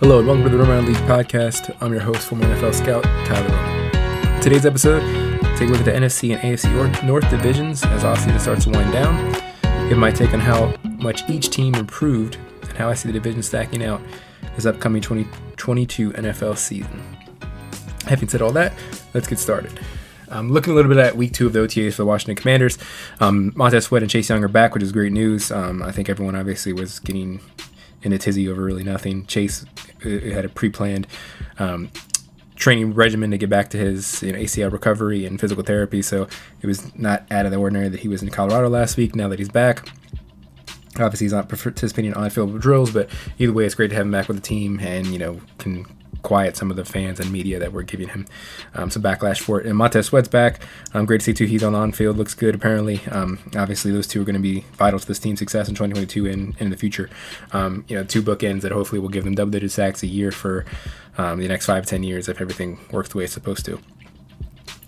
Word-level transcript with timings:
Hello 0.00 0.18
and 0.18 0.26
welcome 0.26 0.44
to 0.44 0.48
the 0.48 0.56
Roman 0.56 0.86
League 0.86 0.96
podcast. 1.04 1.76
I'm 1.82 1.92
your 1.92 2.00
host, 2.00 2.26
former 2.26 2.46
NFL 2.46 2.74
scout, 2.74 3.04
Tyler. 3.26 4.40
Today's 4.40 4.64
episode, 4.64 5.02
take 5.58 5.68
a 5.68 5.72
look 5.72 5.80
at 5.80 5.84
the 5.84 5.92
NFC 5.92 6.34
and 6.34 6.40
AFC 6.40 7.04
North 7.04 7.28
divisions 7.28 7.84
as 7.84 8.02
offseason 8.02 8.40
starts 8.40 8.64
to 8.64 8.70
wind 8.70 8.90
down. 8.94 9.30
Give 9.90 9.98
my 9.98 10.10
take 10.10 10.32
on 10.32 10.40
how 10.40 10.74
much 11.02 11.28
each 11.28 11.50
team 11.50 11.74
improved 11.74 12.38
and 12.62 12.72
how 12.78 12.88
I 12.88 12.94
see 12.94 13.08
the 13.08 13.12
division 13.12 13.42
stacking 13.42 13.84
out 13.84 14.00
this 14.56 14.64
upcoming 14.64 15.02
2022 15.02 16.12
NFL 16.12 16.56
season. 16.56 17.18
Having 18.06 18.30
said 18.30 18.40
all 18.40 18.52
that, 18.52 18.72
let's 19.12 19.28
get 19.28 19.38
started. 19.38 19.80
Um, 20.30 20.50
looking 20.50 20.72
a 20.72 20.76
little 20.76 20.88
bit 20.88 20.96
at 20.96 21.14
week 21.14 21.34
two 21.34 21.46
of 21.46 21.52
the 21.52 21.58
OTAs 21.58 21.90
for 21.90 22.04
the 22.04 22.06
Washington 22.06 22.36
Commanders. 22.36 22.78
Um, 23.20 23.52
Montez 23.54 23.84
Sweat 23.84 24.00
and 24.00 24.10
Chase 24.10 24.30
Young 24.30 24.42
are 24.42 24.48
back, 24.48 24.72
which 24.72 24.82
is 24.82 24.92
great 24.92 25.12
news. 25.12 25.52
Um, 25.52 25.82
I 25.82 25.92
think 25.92 26.08
everyone 26.08 26.36
obviously 26.36 26.72
was 26.72 27.00
getting 27.00 27.40
in 28.02 28.12
a 28.12 28.18
tizzy 28.18 28.48
over 28.48 28.62
really 28.62 28.84
nothing. 28.84 29.26
Chase 29.26 29.66
uh, 30.04 30.34
had 30.34 30.44
a 30.44 30.48
pre-planned 30.48 31.06
um, 31.58 31.90
training 32.56 32.94
regimen 32.94 33.30
to 33.30 33.38
get 33.38 33.48
back 33.48 33.70
to 33.70 33.78
his 33.78 34.22
you 34.22 34.32
know, 34.32 34.38
ACL 34.38 34.70
recovery 34.70 35.24
and 35.24 35.40
physical 35.40 35.64
therapy, 35.64 36.02
so 36.02 36.28
it 36.60 36.66
was 36.66 36.94
not 36.96 37.26
out 37.30 37.46
of 37.46 37.52
the 37.52 37.58
ordinary 37.58 37.88
that 37.88 38.00
he 38.00 38.08
was 38.08 38.22
in 38.22 38.30
Colorado 38.30 38.68
last 38.68 38.96
week. 38.96 39.14
Now 39.14 39.28
that 39.28 39.38
he's 39.38 39.48
back, 39.48 39.88
obviously 40.96 41.24
he's 41.24 41.32
not 41.32 41.48
participating 41.48 42.12
in 42.12 42.14
on-field 42.14 42.60
drills, 42.60 42.90
but 42.90 43.08
either 43.38 43.52
way, 43.52 43.64
it's 43.64 43.74
great 43.74 43.88
to 43.88 43.96
have 43.96 44.06
him 44.06 44.12
back 44.12 44.28
with 44.28 44.36
the 44.36 44.42
team, 44.42 44.78
and 44.80 45.06
you 45.08 45.18
know 45.18 45.40
can 45.58 45.86
quiet 46.22 46.56
some 46.56 46.70
of 46.70 46.76
the 46.76 46.84
fans 46.84 47.18
and 47.20 47.32
media 47.32 47.58
that 47.58 47.72
were 47.72 47.82
giving 47.82 48.08
him 48.08 48.26
um, 48.74 48.90
some 48.90 49.02
backlash 49.02 49.40
for 49.40 49.60
it. 49.60 49.66
And 49.66 49.76
Montez 49.76 50.06
Sweat's 50.06 50.28
back. 50.28 50.60
Um, 50.92 51.06
great 51.06 51.20
to 51.20 51.24
see 51.24 51.32
too. 51.32 51.46
He's 51.46 51.62
on 51.62 51.72
the 51.72 51.78
on 51.78 51.92
field, 51.92 52.16
looks 52.16 52.34
good 52.34 52.54
apparently. 52.54 53.00
Um, 53.10 53.38
obviously, 53.56 53.90
those 53.90 54.06
two 54.06 54.22
are 54.22 54.24
going 54.24 54.34
to 54.34 54.40
be 54.40 54.64
vital 54.74 54.98
to 54.98 55.06
this 55.06 55.18
team's 55.18 55.38
success 55.38 55.68
in 55.68 55.74
2022 55.74 56.26
and, 56.26 56.56
in 56.60 56.70
the 56.70 56.76
future. 56.76 57.08
Um, 57.52 57.84
you 57.88 57.96
know, 57.96 58.04
two 58.04 58.22
bookends 58.22 58.62
that 58.62 58.72
hopefully 58.72 59.00
will 59.00 59.08
give 59.08 59.24
them 59.24 59.34
double-digit 59.34 59.70
sacks 59.70 60.02
a 60.02 60.06
year 60.06 60.30
for 60.30 60.64
um, 61.18 61.38
the 61.38 61.48
next 61.48 61.66
five 61.66 61.86
ten 61.86 62.02
years 62.02 62.28
if 62.28 62.40
everything 62.40 62.78
works 62.90 63.10
the 63.10 63.18
way 63.18 63.24
it's 63.24 63.32
supposed 63.32 63.64
to. 63.66 63.80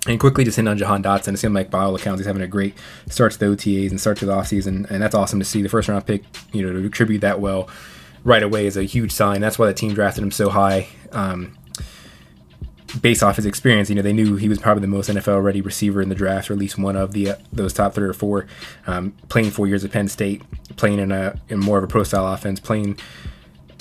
And 0.06 0.19
quickly 0.19 0.43
just 0.43 0.56
hitting 0.56 0.69
on 0.69 0.78
Jahan 0.78 1.03
Dotson. 1.03 1.34
It 1.34 1.37
seemed 1.37 1.55
like 1.55 1.70
by 1.70 1.84
all 1.84 1.95
accounts 1.95 2.19
he's 2.19 2.27
having 2.27 2.43
a 2.43 2.48
great 2.48 2.75
start 3.09 3.33
to 3.33 3.39
the 3.39 3.47
OTAs 3.47 3.91
and 3.91 4.00
start 4.00 4.19
to 4.19 4.27
the 4.27 4.33
offseason. 4.33 4.91
And 4.91 5.00
that's 5.00 5.15
awesome 5.15 5.39
to 5.39 5.45
see. 5.45 5.62
The 5.62 5.69
first 5.69 5.89
round 5.89 6.05
pick, 6.06 6.25
you 6.53 6.67
know, 6.67 6.73
to 6.73 6.81
contribute 6.81 7.20
that 7.20 7.41
well 7.41 7.69
right 8.25 8.42
away 8.42 8.67
is 8.67 8.77
a 8.77 8.84
huge 8.84 9.12
sign. 9.12 9.41
That's 9.41 9.59
why 9.59 9.67
the 9.67 9.75
team 9.75 9.95
drafted 9.95 10.23
him 10.23 10.31
so 10.31 10.48
high. 10.51 10.89
Um, 11.12 11.56
based 13.01 13.23
off 13.23 13.37
his 13.37 13.47
experience, 13.47 13.89
you 13.89 13.95
know, 13.95 14.03
they 14.03 14.12
knew 14.12 14.37
he 14.37 14.48
was 14.48 14.59
probably 14.59 14.83
the 14.83 14.87
most 14.87 15.09
NFL 15.09 15.42
ready 15.42 15.61
receiver 15.61 16.03
in 16.03 16.09
the 16.09 16.15
draft, 16.15 16.50
or 16.50 16.55
at 16.55 16.59
least 16.59 16.78
one 16.78 16.97
of 16.97 17.12
the 17.12 17.31
uh, 17.31 17.37
those 17.53 17.73
top 17.73 17.95
three 17.95 18.09
or 18.09 18.12
four. 18.12 18.47
Um, 18.87 19.12
playing 19.28 19.50
four 19.50 19.67
years 19.67 19.84
at 19.84 19.93
Penn 19.93 20.09
State, 20.09 20.43
playing 20.77 20.98
in 20.98 21.12
a 21.12 21.41
in 21.48 21.59
more 21.59 21.78
of 21.78 21.84
a 21.84 21.87
pro 21.87 22.03
style 22.05 22.27
offense, 22.33 22.61
playing 22.61 22.98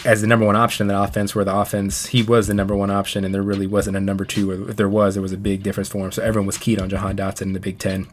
as 0.04 0.22
the 0.22 0.28
number 0.28 0.46
one 0.46 0.56
option 0.56 0.86
in 0.86 0.88
the 0.88 1.02
offense, 1.02 1.36
where 1.36 1.46
the 1.46 1.56
offense 1.56 2.08
he 2.08 2.24
was 2.24 2.48
the 2.48 2.54
number 2.54 2.76
one 2.76 2.90
option, 2.90 3.24
and 3.24 3.34
there 3.34 3.44
really 3.44 3.68
wasn't 3.68 3.98
a 3.98 4.02
number 4.02 4.26
two. 4.26 4.52
Or 4.52 4.70
if 4.70 4.78
there 4.78 4.90
was, 4.90 5.16
there 5.16 5.22
was 5.22 5.34
a 5.34 5.38
big 5.38 5.64
difference 5.64 5.90
for 5.90 6.06
him. 6.06 6.12
So 6.12 6.24
everyone 6.24 6.48
was 6.48 6.58
keyed 6.58 6.80
on 6.80 6.90
Jahan 6.90 7.18
Dotson 7.18 7.44
in 7.44 7.54
the 7.54 7.60
Big 7.60 7.80
Ten, 7.80 8.08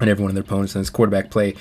and 0.00 0.08
everyone 0.08 0.30
of 0.30 0.34
their 0.34 0.44
opponents. 0.44 0.74
And 0.74 0.80
his 0.80 0.90
quarterback 0.90 1.30
play 1.30 1.54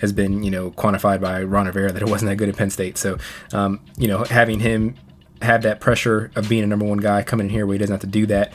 has 0.00 0.12
been, 0.12 0.42
you 0.42 0.50
know, 0.50 0.70
quantified 0.72 1.20
by 1.20 1.42
Ron 1.42 1.66
Rivera 1.66 1.92
that 1.92 2.02
it 2.02 2.08
wasn't 2.08 2.30
that 2.30 2.36
good 2.36 2.48
at 2.48 2.56
Penn 2.56 2.70
State. 2.70 2.98
So, 2.98 3.18
um, 3.52 3.80
you 3.96 4.08
know, 4.08 4.24
having 4.24 4.60
him 4.60 4.94
have 5.42 5.62
that 5.62 5.80
pressure 5.80 6.30
of 6.36 6.48
being 6.48 6.64
a 6.64 6.66
number 6.66 6.84
one 6.84 6.98
guy 6.98 7.22
coming 7.22 7.46
in 7.46 7.50
here 7.50 7.66
where 7.66 7.74
he 7.74 7.78
doesn't 7.78 7.94
have 7.94 8.00
to 8.00 8.06
do 8.06 8.26
that, 8.26 8.52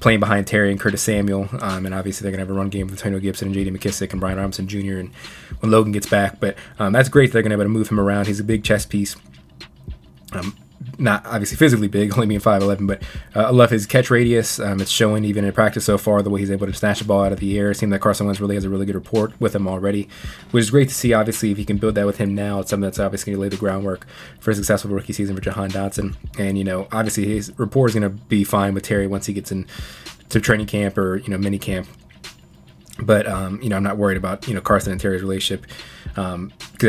playing 0.00 0.20
behind 0.20 0.46
Terry 0.46 0.70
and 0.70 0.80
Curtis 0.80 1.02
Samuel, 1.02 1.48
um, 1.60 1.86
and 1.86 1.94
obviously 1.94 2.24
they're 2.24 2.32
gonna 2.32 2.42
have 2.42 2.50
a 2.50 2.54
run 2.54 2.68
game 2.68 2.86
with 2.86 2.98
Antonio 2.98 3.18
Gibson 3.20 3.48
and 3.48 3.54
J.D. 3.54 3.70
McKissic 3.70 4.12
and 4.12 4.20
Brian 4.20 4.38
Robinson 4.38 4.66
Jr. 4.66 4.98
and 4.98 5.14
when 5.60 5.70
Logan 5.70 5.92
gets 5.92 6.08
back. 6.08 6.40
But 6.40 6.56
um, 6.78 6.92
that's 6.92 7.08
great. 7.08 7.32
They're 7.32 7.42
gonna 7.42 7.56
be 7.56 7.62
able 7.62 7.72
to 7.72 7.78
move 7.78 7.88
him 7.88 8.00
around. 8.00 8.26
He's 8.26 8.40
a 8.40 8.44
big 8.44 8.64
chess 8.64 8.86
piece. 8.86 9.16
Um, 10.32 10.56
not 11.00 11.24
obviously 11.26 11.56
physically 11.56 11.88
big, 11.88 12.12
only 12.14 12.26
being 12.26 12.40
5'11, 12.40 12.86
but 12.86 13.02
uh, 13.34 13.46
I 13.46 13.50
love 13.50 13.70
his 13.70 13.86
catch 13.86 14.10
radius. 14.10 14.60
Um, 14.60 14.80
it's 14.80 14.90
showing 14.90 15.24
even 15.24 15.44
in 15.44 15.52
practice 15.52 15.84
so 15.84 15.98
far 15.98 16.22
the 16.22 16.30
way 16.30 16.40
he's 16.40 16.50
able 16.50 16.66
to 16.66 16.72
snatch 16.72 17.00
the 17.00 17.04
ball 17.04 17.24
out 17.24 17.32
of 17.32 17.40
the 17.40 17.58
air. 17.58 17.70
It 17.70 17.76
seems 17.76 17.90
like 17.90 18.00
Carson 18.00 18.26
Wentz 18.26 18.40
really 18.40 18.54
has 18.54 18.64
a 18.64 18.68
really 18.68 18.86
good 18.86 18.94
rapport 18.94 19.32
with 19.40 19.54
him 19.54 19.66
already, 19.66 20.08
which 20.50 20.62
is 20.62 20.70
great 20.70 20.88
to 20.88 20.94
see. 20.94 21.12
Obviously, 21.12 21.50
if 21.50 21.56
he 21.56 21.64
can 21.64 21.78
build 21.78 21.94
that 21.94 22.06
with 22.06 22.18
him 22.18 22.34
now, 22.34 22.60
it's 22.60 22.70
something 22.70 22.84
that's 22.84 22.98
obviously 22.98 23.32
going 23.32 23.38
to 23.38 23.42
lay 23.42 23.48
the 23.48 23.56
groundwork 23.56 24.06
for 24.38 24.50
a 24.50 24.54
successful 24.54 24.90
rookie 24.90 25.12
season 25.12 25.34
for 25.34 25.42
Jahan 25.42 25.70
Dotson. 25.70 26.16
And, 26.38 26.58
you 26.58 26.64
know, 26.64 26.86
obviously 26.92 27.26
his 27.26 27.52
rapport 27.58 27.88
is 27.88 27.94
going 27.94 28.02
to 28.02 28.10
be 28.10 28.44
fine 28.44 28.74
with 28.74 28.82
Terry 28.82 29.06
once 29.06 29.26
he 29.26 29.32
gets 29.32 29.50
in 29.50 29.66
to 30.28 30.40
training 30.40 30.66
camp 30.66 30.96
or, 30.96 31.16
you 31.16 31.28
know, 31.28 31.38
mini 31.38 31.58
camp 31.58 31.88
but 33.02 33.26
um, 33.26 33.60
you 33.62 33.68
know, 33.68 33.76
I'm 33.76 33.82
not 33.82 33.96
worried 33.96 34.16
about 34.16 34.46
you 34.46 34.54
know 34.54 34.60
Carson 34.60 34.92
and 34.92 35.00
Terry's 35.00 35.22
relationship 35.22 35.66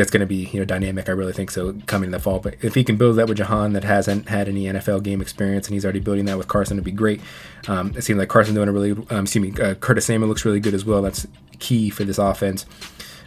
that's 0.00 0.10
going 0.10 0.20
to 0.20 0.26
be 0.26 0.48
you 0.52 0.58
know 0.58 0.64
dynamic. 0.64 1.08
I 1.08 1.12
really 1.12 1.32
think 1.32 1.50
so 1.50 1.74
coming 1.86 2.08
in 2.08 2.12
the 2.12 2.18
fall. 2.18 2.38
But 2.40 2.56
if 2.62 2.74
he 2.74 2.84
can 2.84 2.96
build 2.96 3.16
that 3.16 3.28
with 3.28 3.38
Jahan, 3.38 3.72
that 3.72 3.84
hasn't 3.84 4.28
had 4.28 4.48
any 4.48 4.64
NFL 4.64 5.02
game 5.02 5.20
experience, 5.20 5.66
and 5.66 5.74
he's 5.74 5.84
already 5.84 6.00
building 6.00 6.24
that 6.26 6.38
with 6.38 6.48
Carson, 6.48 6.76
it'd 6.76 6.84
be 6.84 6.92
great. 6.92 7.20
Um, 7.68 7.92
it 7.96 8.02
seems 8.02 8.18
like 8.18 8.28
Carson 8.28 8.54
doing 8.54 8.68
a 8.68 8.72
really, 8.72 8.92
um, 9.10 9.24
excuse 9.24 9.42
me, 9.42 9.62
uh, 9.62 9.74
Curtis 9.74 10.06
Samuel 10.06 10.28
looks 10.28 10.44
really 10.44 10.60
good 10.60 10.74
as 10.74 10.84
well. 10.84 11.02
That's 11.02 11.26
key 11.58 11.90
for 11.90 12.04
this 12.04 12.18
offense 12.18 12.66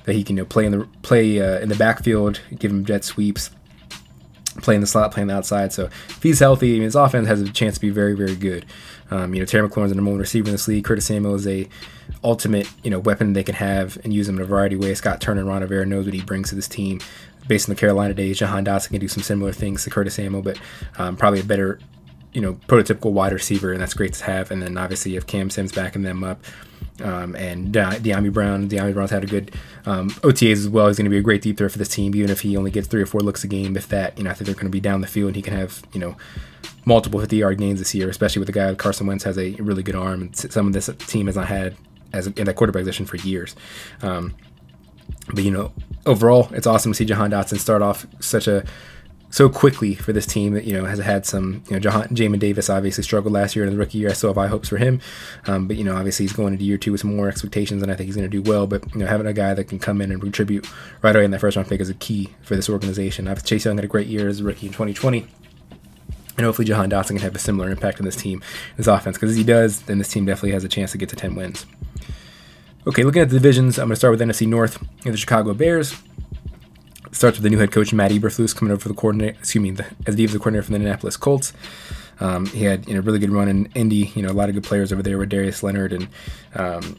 that 0.05 0.13
he 0.13 0.23
can 0.23 0.37
you 0.37 0.43
know, 0.43 0.47
play 0.47 0.65
in 0.65 0.71
the 0.71 0.87
play 1.01 1.41
uh, 1.41 1.59
in 1.59 1.69
the 1.69 1.75
backfield, 1.75 2.41
give 2.57 2.71
him 2.71 2.85
jet 2.85 3.03
sweeps 3.03 3.49
playing 4.61 4.81
the 4.81 4.87
slot, 4.87 5.11
playing 5.11 5.27
the 5.27 5.35
outside. 5.35 5.73
So 5.73 5.85
if 5.85 6.23
he's 6.23 6.39
healthy, 6.39 6.71
I 6.71 6.73
mean, 6.73 6.83
his 6.83 6.95
offense 6.95 7.27
has 7.27 7.41
a 7.41 7.51
chance 7.51 7.75
to 7.75 7.81
be 7.81 7.89
very, 7.89 8.13
very 8.13 8.35
good. 8.35 8.65
Um, 9.11 9.33
you 9.33 9.39
know, 9.39 9.45
Terry 9.45 9.67
McLaurin's 9.67 9.89
the 9.89 9.95
number 9.95 10.11
one 10.11 10.19
receiver 10.19 10.47
in 10.47 10.53
this 10.53 10.67
league. 10.67 10.83
Curtis 10.83 11.05
Samuel 11.05 11.35
is 11.35 11.47
a 11.47 11.67
ultimate, 12.23 12.69
you 12.83 12.89
know, 12.89 12.99
weapon 12.99 13.33
they 13.33 13.43
can 13.43 13.55
have 13.55 13.97
and 14.03 14.13
use 14.13 14.27
him 14.27 14.37
in 14.37 14.41
a 14.41 14.45
variety 14.45 14.75
of 14.75 14.81
ways. 14.81 14.97
Scott 14.97 15.21
Turner 15.21 15.41
and 15.41 15.49
Ron 15.49 15.61
Rivera 15.61 15.85
knows 15.85 16.05
what 16.05 16.13
he 16.13 16.21
brings 16.21 16.49
to 16.49 16.55
this 16.55 16.67
team. 16.67 16.99
Based 17.47 17.69
on 17.69 17.75
the 17.75 17.79
Carolina 17.79 18.15
days, 18.15 18.39
Jahan 18.39 18.65
Dotson 18.65 18.89
can 18.89 18.99
do 18.99 19.07
some 19.07 19.21
similar 19.21 19.51
things 19.51 19.83
to 19.83 19.91
Curtis 19.91 20.15
Samuel, 20.15 20.41
but 20.41 20.59
um, 20.97 21.15
probably 21.15 21.41
a 21.41 21.43
better, 21.43 21.79
you 22.33 22.41
know, 22.41 22.53
prototypical 22.67 23.11
wide 23.11 23.33
receiver, 23.33 23.71
and 23.71 23.79
that's 23.79 23.93
great 23.93 24.13
to 24.13 24.25
have. 24.25 24.49
And 24.49 24.63
then 24.63 24.77
obviously 24.79 25.11
you 25.11 25.17
have 25.17 25.27
Cam 25.27 25.51
Sims 25.51 25.71
backing 25.71 26.01
them 26.01 26.23
up. 26.23 26.43
Um, 27.03 27.35
and 27.35 27.73
De- 27.73 27.81
Dyami 27.81 28.31
Brown, 28.31 28.69
Dyami 28.69 28.93
Brown's 28.93 29.11
had 29.11 29.23
a 29.23 29.27
good 29.27 29.53
um, 29.85 30.09
OTAs 30.09 30.53
as 30.53 30.69
well. 30.69 30.87
He's 30.87 30.97
going 30.97 31.05
to 31.05 31.09
be 31.09 31.17
a 31.17 31.21
great 31.21 31.41
deep 31.41 31.57
threat 31.57 31.71
for 31.71 31.77
this 31.77 31.89
team, 31.89 32.15
even 32.15 32.29
if 32.29 32.41
he 32.41 32.55
only 32.55 32.71
gets 32.71 32.87
three 32.87 33.01
or 33.01 33.05
four 33.05 33.21
looks 33.21 33.43
a 33.43 33.47
game. 33.47 33.75
If 33.75 33.89
that, 33.89 34.17
you 34.17 34.23
know, 34.23 34.29
I 34.29 34.33
think 34.33 34.45
they're 34.45 34.55
going 34.55 34.67
to 34.67 34.71
be 34.71 34.79
down 34.79 35.01
the 35.01 35.07
field, 35.07 35.27
and 35.27 35.35
he 35.35 35.41
can 35.41 35.53
have, 35.53 35.81
you 35.91 35.99
know, 35.99 36.15
multiple 36.85 37.19
50 37.19 37.35
yard 37.35 37.57
gains 37.57 37.79
this 37.79 37.93
year, 37.93 38.09
especially 38.09 38.39
with 38.39 38.47
the 38.47 38.53
guy 38.53 38.73
Carson 38.75 39.07
Wentz 39.07 39.23
has 39.25 39.37
a 39.37 39.51
really 39.55 39.83
good 39.83 39.95
arm, 39.95 40.21
and 40.21 40.35
some 40.35 40.67
of 40.67 40.73
this 40.73 40.89
team 41.07 41.25
has 41.25 41.35
not 41.35 41.47
had 41.47 41.75
as 42.13 42.27
in 42.27 42.45
that 42.45 42.55
quarterback 42.55 42.81
position 42.81 43.05
for 43.05 43.17
years. 43.17 43.55
Um, 44.01 44.33
but 45.33 45.43
you 45.43 45.51
know, 45.51 45.73
overall, 46.05 46.49
it's 46.53 46.67
awesome 46.67 46.91
to 46.91 46.95
see 46.95 47.05
Jahan 47.05 47.31
Dotson 47.31 47.57
start 47.57 47.81
off 47.81 48.05
such 48.19 48.47
a 48.47 48.63
so 49.35 49.49
quickly 49.49 49.95
for 49.95 50.13
this 50.13 50.25
team 50.25 50.53
that 50.53 50.63
you 50.63 50.71
know 50.71 50.85
has 50.85 50.97
had 50.97 51.25
some 51.25 51.61
you 51.67 51.73
know 51.73 51.79
Jahan, 51.79 52.07
Jamin 52.07 52.39
Davis 52.39 52.69
obviously 52.69 53.03
struggled 53.03 53.33
last 53.33 53.53
year 53.53 53.65
in 53.65 53.71
the 53.71 53.77
rookie 53.77 53.97
year. 53.97 54.09
I 54.09 54.13
still 54.13 54.29
have 54.29 54.37
high 54.37 54.47
hopes 54.47 54.69
for 54.69 54.77
him, 54.77 55.01
um, 55.45 55.67
but 55.67 55.75
you 55.75 55.83
know 55.83 55.93
obviously 55.93 56.23
he's 56.23 56.31
going 56.31 56.53
into 56.53 56.63
year 56.63 56.77
two 56.77 56.93
with 56.93 57.03
more 57.03 57.27
expectations, 57.27 57.83
and 57.83 57.91
I 57.91 57.95
think 57.95 58.05
he's 58.05 58.15
going 58.15 58.31
to 58.31 58.41
do 58.41 58.49
well. 58.49 58.65
But 58.65 58.93
you 58.93 59.01
know 59.01 59.07
having 59.07 59.27
a 59.27 59.33
guy 59.33 59.53
that 59.53 59.65
can 59.65 59.77
come 59.77 59.99
in 59.99 60.09
and 60.13 60.21
contribute 60.21 60.65
right 61.01 61.13
away 61.13 61.25
in 61.25 61.31
that 61.31 61.41
first 61.41 61.57
round 61.57 61.67
pick 61.67 61.81
is 61.81 61.89
a 61.89 61.95
key 61.95 62.29
for 62.43 62.55
this 62.55 62.69
organization. 62.69 63.27
I've 63.27 63.43
Chase 63.43 63.65
Young 63.65 63.75
had 63.75 63.83
a 63.83 63.89
great 63.89 64.07
year 64.07 64.29
as 64.29 64.39
a 64.39 64.45
rookie 64.45 64.67
in 64.67 64.71
2020. 64.71 65.27
And 66.37 66.45
hopefully 66.45 66.65
Jahan 66.65 66.89
Dotson 66.89 67.09
can 67.09 67.19
have 67.19 67.35
a 67.35 67.39
similar 67.39 67.69
impact 67.69 67.99
on 67.99 68.05
this 68.05 68.15
team, 68.15 68.41
this 68.77 68.87
offense, 68.87 69.17
because 69.17 69.31
if 69.31 69.37
he 69.37 69.43
does, 69.43 69.81
then 69.81 69.97
this 69.97 70.09
team 70.09 70.25
definitely 70.25 70.51
has 70.51 70.63
a 70.63 70.69
chance 70.69 70.91
to 70.93 70.97
get 70.97 71.09
to 71.09 71.15
10 71.15 71.35
wins. 71.35 71.65
Okay, 72.87 73.03
looking 73.03 73.21
at 73.21 73.29
the 73.29 73.35
divisions, 73.35 73.79
I'm 73.79 73.87
going 73.87 73.93
to 73.93 73.95
start 73.97 74.11
with 74.11 74.21
NFC 74.21 74.47
North 74.47 74.81
and 75.05 75.13
the 75.13 75.17
Chicago 75.17 75.53
Bears. 75.53 75.93
Starts 77.15 77.37
with 77.37 77.43
the 77.43 77.49
new 77.49 77.57
head 77.57 77.71
coach 77.71 77.93
Matt 77.93 78.11
Eberflus 78.11 78.53
coming 78.53 78.73
over 78.73 78.81
for 78.81 78.89
the 78.89 78.93
coordinator, 78.93 79.37
excuse 79.39 79.63
me, 79.63 79.71
the, 79.71 79.85
as 80.05 80.17
defensive 80.17 80.41
coordinator 80.41 80.63
for 80.63 80.71
the 80.71 80.75
Indianapolis 80.75 81.15
Colts. 81.15 81.53
Um, 82.19 82.45
he 82.47 82.65
had 82.65 82.89
you 82.89 82.93
know 82.93 82.99
really 82.99 83.19
good 83.19 83.29
run 83.29 83.47
in 83.47 83.67
Indy. 83.73 84.11
You 84.15 84.21
know 84.21 84.31
a 84.31 84.33
lot 84.33 84.49
of 84.49 84.55
good 84.55 84.65
players 84.65 84.91
over 84.91 85.01
there 85.01 85.17
with 85.17 85.29
Darius 85.29 85.63
Leonard 85.63 85.93
and 85.93 86.09
um, 86.55 86.97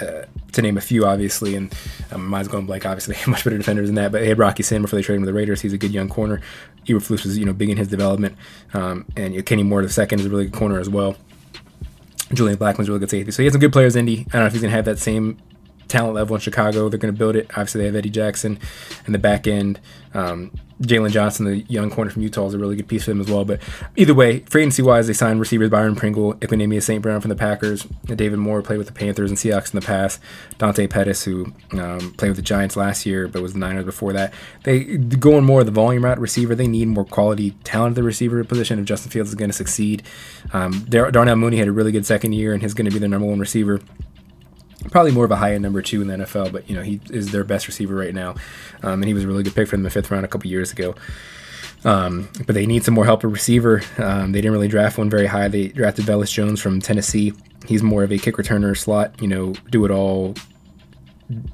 uh, 0.00 0.22
to 0.52 0.62
name 0.62 0.78
a 0.78 0.80
few, 0.80 1.04
obviously, 1.04 1.54
and 1.56 1.74
um, 2.10 2.26
mine's 2.26 2.48
going 2.48 2.64
blank. 2.64 2.86
Obviously, 2.86 3.16
much 3.30 3.44
better 3.44 3.58
defenders 3.58 3.88
than 3.88 3.96
that. 3.96 4.12
But 4.12 4.22
they 4.22 4.28
had 4.28 4.38
Rock 4.38 4.58
Ya-Sin 4.58 4.80
before 4.80 4.96
they 4.96 5.02
traded 5.02 5.18
him 5.18 5.26
to 5.26 5.32
the 5.32 5.36
Raiders. 5.36 5.60
He's 5.60 5.74
a 5.74 5.78
good 5.78 5.92
young 5.92 6.08
corner. 6.08 6.40
Eberflus 6.86 7.24
was 7.24 7.36
you 7.36 7.44
know 7.44 7.52
big 7.52 7.68
in 7.68 7.76
his 7.76 7.88
development, 7.88 8.36
um, 8.72 9.04
and 9.14 9.34
you 9.34 9.40
know, 9.40 9.44
Kenny 9.44 9.62
Moore 9.62 9.82
the 9.82 9.90
second 9.90 10.20
is 10.20 10.26
a 10.26 10.30
really 10.30 10.44
good 10.44 10.54
corner 10.54 10.80
as 10.80 10.88
well. 10.88 11.16
Julian 12.32 12.56
Blackmon's 12.56 12.88
a 12.88 12.92
really 12.92 13.00
good 13.00 13.10
safety. 13.10 13.30
So 13.32 13.42
he 13.42 13.44
has 13.44 13.52
some 13.52 13.60
good 13.60 13.72
players. 13.72 13.94
Indy. 13.94 14.20
I 14.20 14.32
don't 14.32 14.40
know 14.40 14.46
if 14.46 14.52
he's 14.52 14.62
gonna 14.62 14.72
have 14.72 14.86
that 14.86 14.98
same 14.98 15.36
talent 15.90 16.14
level 16.14 16.34
in 16.36 16.40
Chicago. 16.40 16.88
They're 16.88 16.98
going 16.98 17.12
to 17.12 17.18
build 17.18 17.36
it. 17.36 17.46
Obviously, 17.50 17.80
they 17.80 17.86
have 17.86 17.96
Eddie 17.96 18.10
Jackson 18.10 18.58
in 19.06 19.12
the 19.12 19.18
back 19.18 19.46
end. 19.46 19.80
Um, 20.14 20.50
Jaylon 20.82 21.10
Johnson, 21.10 21.44
the 21.44 21.58
young 21.68 21.90
corner 21.90 22.10
from 22.10 22.22
Utah, 22.22 22.46
is 22.46 22.54
a 22.54 22.58
really 22.58 22.74
good 22.74 22.88
piece 22.88 23.04
for 23.04 23.10
them 23.10 23.20
as 23.20 23.30
well. 23.30 23.44
But 23.44 23.60
either 23.96 24.14
way, 24.14 24.40
free 24.40 24.62
agency 24.62 24.82
wise, 24.82 25.06
they 25.06 25.12
signed 25.12 25.38
receivers 25.38 25.68
Byron 25.68 25.94
Pringle, 25.94 26.34
Equanimeous 26.36 26.84
St. 26.84 27.02
Brown 27.02 27.20
from 27.20 27.28
the 27.28 27.36
Packers, 27.36 27.86
David 28.06 28.38
Moore 28.38 28.62
played 28.62 28.78
with 28.78 28.86
the 28.86 28.92
Panthers 28.92 29.30
and 29.30 29.38
Seahawks 29.38 29.74
in 29.74 29.78
the 29.78 29.84
past, 29.84 30.20
Dante 30.56 30.86
Pettis, 30.86 31.24
who 31.24 31.52
um, 31.72 32.12
played 32.14 32.30
with 32.30 32.36
the 32.36 32.42
Giants 32.42 32.76
last 32.76 33.04
year 33.04 33.28
but 33.28 33.42
was 33.42 33.52
the 33.52 33.58
Niners 33.58 33.84
before 33.84 34.14
that. 34.14 34.32
They 34.64 34.96
going 34.96 35.44
more 35.44 35.60
of 35.60 35.66
the 35.66 35.72
volume 35.72 36.04
route 36.04 36.18
receiver. 36.18 36.54
They 36.54 36.66
need 36.66 36.88
more 36.88 37.04
quality 37.04 37.50
talent 37.62 37.92
at 37.92 37.96
the 37.96 38.02
receiver 38.02 38.42
position 38.44 38.78
if 38.78 38.86
Justin 38.86 39.10
Fields 39.10 39.28
is 39.28 39.34
going 39.34 39.50
to 39.50 39.56
succeed. 39.56 40.02
Um, 40.54 40.86
Dar- 40.88 41.10
Darnell 41.10 41.36
Mooney 41.36 41.58
had 41.58 41.68
a 41.68 41.72
really 41.72 41.92
good 41.92 42.06
second 42.06 42.32
year 42.32 42.54
and 42.54 42.62
he's 42.62 42.72
going 42.72 42.86
to 42.86 42.90
be 42.90 42.98
their 42.98 43.08
number 43.08 43.26
one 43.26 43.38
receiver 43.38 43.80
probably 44.90 45.12
more 45.12 45.24
of 45.24 45.30
a 45.30 45.36
high 45.36 45.54
end 45.54 45.62
number 45.62 45.82
two 45.82 46.00
in 46.02 46.08
the 46.08 46.16
NFL, 46.24 46.52
but 46.52 46.68
you 46.68 46.76
know 46.76 46.82
he 46.82 47.00
is 47.10 47.32
their 47.32 47.44
best 47.44 47.66
receiver 47.66 47.94
right 47.94 48.14
now, 48.14 48.34
um, 48.82 48.94
and 48.94 49.04
he 49.04 49.14
was 49.14 49.24
a 49.24 49.26
really 49.26 49.42
good 49.42 49.54
pick 49.54 49.68
for 49.68 49.72
them 49.72 49.80
in 49.80 49.84
the 49.84 49.90
fifth 49.90 50.10
round 50.10 50.24
a 50.24 50.28
couple 50.28 50.50
years 50.50 50.72
ago. 50.72 50.94
Um, 51.84 52.28
but 52.46 52.54
they 52.54 52.66
need 52.66 52.84
some 52.84 52.94
more 52.94 53.06
help 53.06 53.24
at 53.24 53.30
receiver. 53.30 53.82
Um, 53.98 54.32
they 54.32 54.40
didn't 54.40 54.52
really 54.52 54.68
draft 54.68 54.98
one 54.98 55.08
very 55.08 55.26
high. 55.26 55.48
They 55.48 55.68
drafted 55.68 56.04
Velus 56.04 56.30
Jones 56.30 56.60
from 56.60 56.80
Tennessee. 56.80 57.32
He's 57.66 57.82
more 57.82 58.02
of 58.02 58.12
a 58.12 58.18
kick 58.18 58.36
returner 58.36 58.76
slot, 58.76 59.20
you 59.20 59.28
know, 59.28 59.54
do 59.70 59.84
it 59.84 59.90
all. 59.90 60.34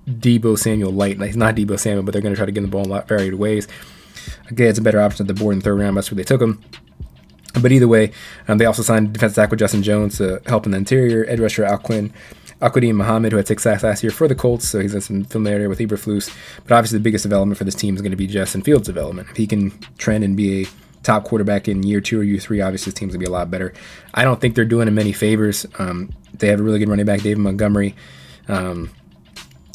Deebo 0.09 0.59
Samuel 0.59 0.91
light. 0.91 1.21
He's 1.21 1.37
not 1.37 1.55
Deebo 1.55 1.79
Samuel, 1.79 2.03
but 2.03 2.13
they're 2.13 2.23
going 2.23 2.35
to 2.35 2.37
try 2.37 2.47
to 2.47 2.53
get 2.53 2.63
the 2.63 2.69
ball 2.69 2.85
in 2.85 2.91
a 2.91 2.93
lot 2.93 3.09
varied 3.09 3.35
ways. 3.35 3.69
Again, 4.49 4.69
it's 4.69 4.79
a 4.79 4.83
better 4.83 5.01
option 5.01 5.25
at 5.25 5.29
the 5.29 5.41
board 5.41 5.53
in 5.53 5.59
the 5.59 5.65
third 5.65 5.79
round. 5.79 5.97
That's 5.97 6.11
where 6.11 6.17
they 6.17 6.25
took 6.25 6.41
him. 6.41 6.63
But 7.61 7.73
either 7.73 7.89
way, 7.89 8.13
um, 8.49 8.59
they 8.59 8.65
also 8.65 8.83
signed 8.83 9.13
defensive 9.13 9.37
tackle 9.37 9.57
Justin 9.57 9.83
Jones 9.83 10.19
to 10.19 10.43
help 10.47 10.67
in 10.67 10.73
the 10.73 10.79
interior. 10.79 11.25
Edge 11.29 11.41
rusher 11.41 11.65
Alquin 11.65 12.13
Al-Quadin 12.63 12.95
Muhammad, 12.95 13.33
who 13.33 13.37
had 13.37 13.47
sacks 13.47 13.83
last 13.83 14.03
year 14.03 14.11
for 14.11 14.29
the 14.29 14.35
Colts, 14.35 14.67
so 14.69 14.81
he's 14.81 14.95
got 14.95 15.03
some 15.03 15.25
familiarity 15.25 15.67
with 15.67 15.79
Eberflus. 15.79 16.35
But 16.67 16.75
obviously, 16.75 16.99
the 16.99 17.05
biggest 17.05 17.23
development 17.23 17.59
for 17.59 17.65
this 17.65 17.75
team 17.75 17.95
is 17.95 18.03
going 18.03 18.13
to 18.13 18.17
be 18.17 18.27
Justin 18.27 18.63
Fields' 18.63 18.87
development. 18.87 19.29
If 19.31 19.37
he 19.37 19.47
can 19.47 19.73
trend 19.99 20.25
and 20.25 20.37
be 20.37 20.63
a 20.63 20.67
top 21.03 21.25
quarterback 21.25 21.69
in 21.69 21.83
year 21.83 22.01
two 22.01 22.21
or 22.21 22.23
year 22.23 22.39
three, 22.41 22.61
obviously, 22.63 22.91
this 22.91 22.99
team's 22.99 23.13
going 23.13 23.21
to 23.21 23.27
be 23.27 23.31
a 23.31 23.33
lot 23.33 23.51
better. 23.51 23.75
I 24.15 24.25
don't 24.25 24.41
think 24.41 24.55
they're 24.55 24.65
doing 24.65 24.89
him 24.89 24.95
many 24.95 25.13
favors. 25.13 25.67
Um, 25.79 26.13
they 26.33 26.49
have 26.49 26.61
a 26.61 26.63
really 26.63 26.79
good 26.79 26.89
running 26.89 27.07
back, 27.07 27.21
David 27.21 27.39
Montgomery. 27.39 27.95
Um, 28.49 28.91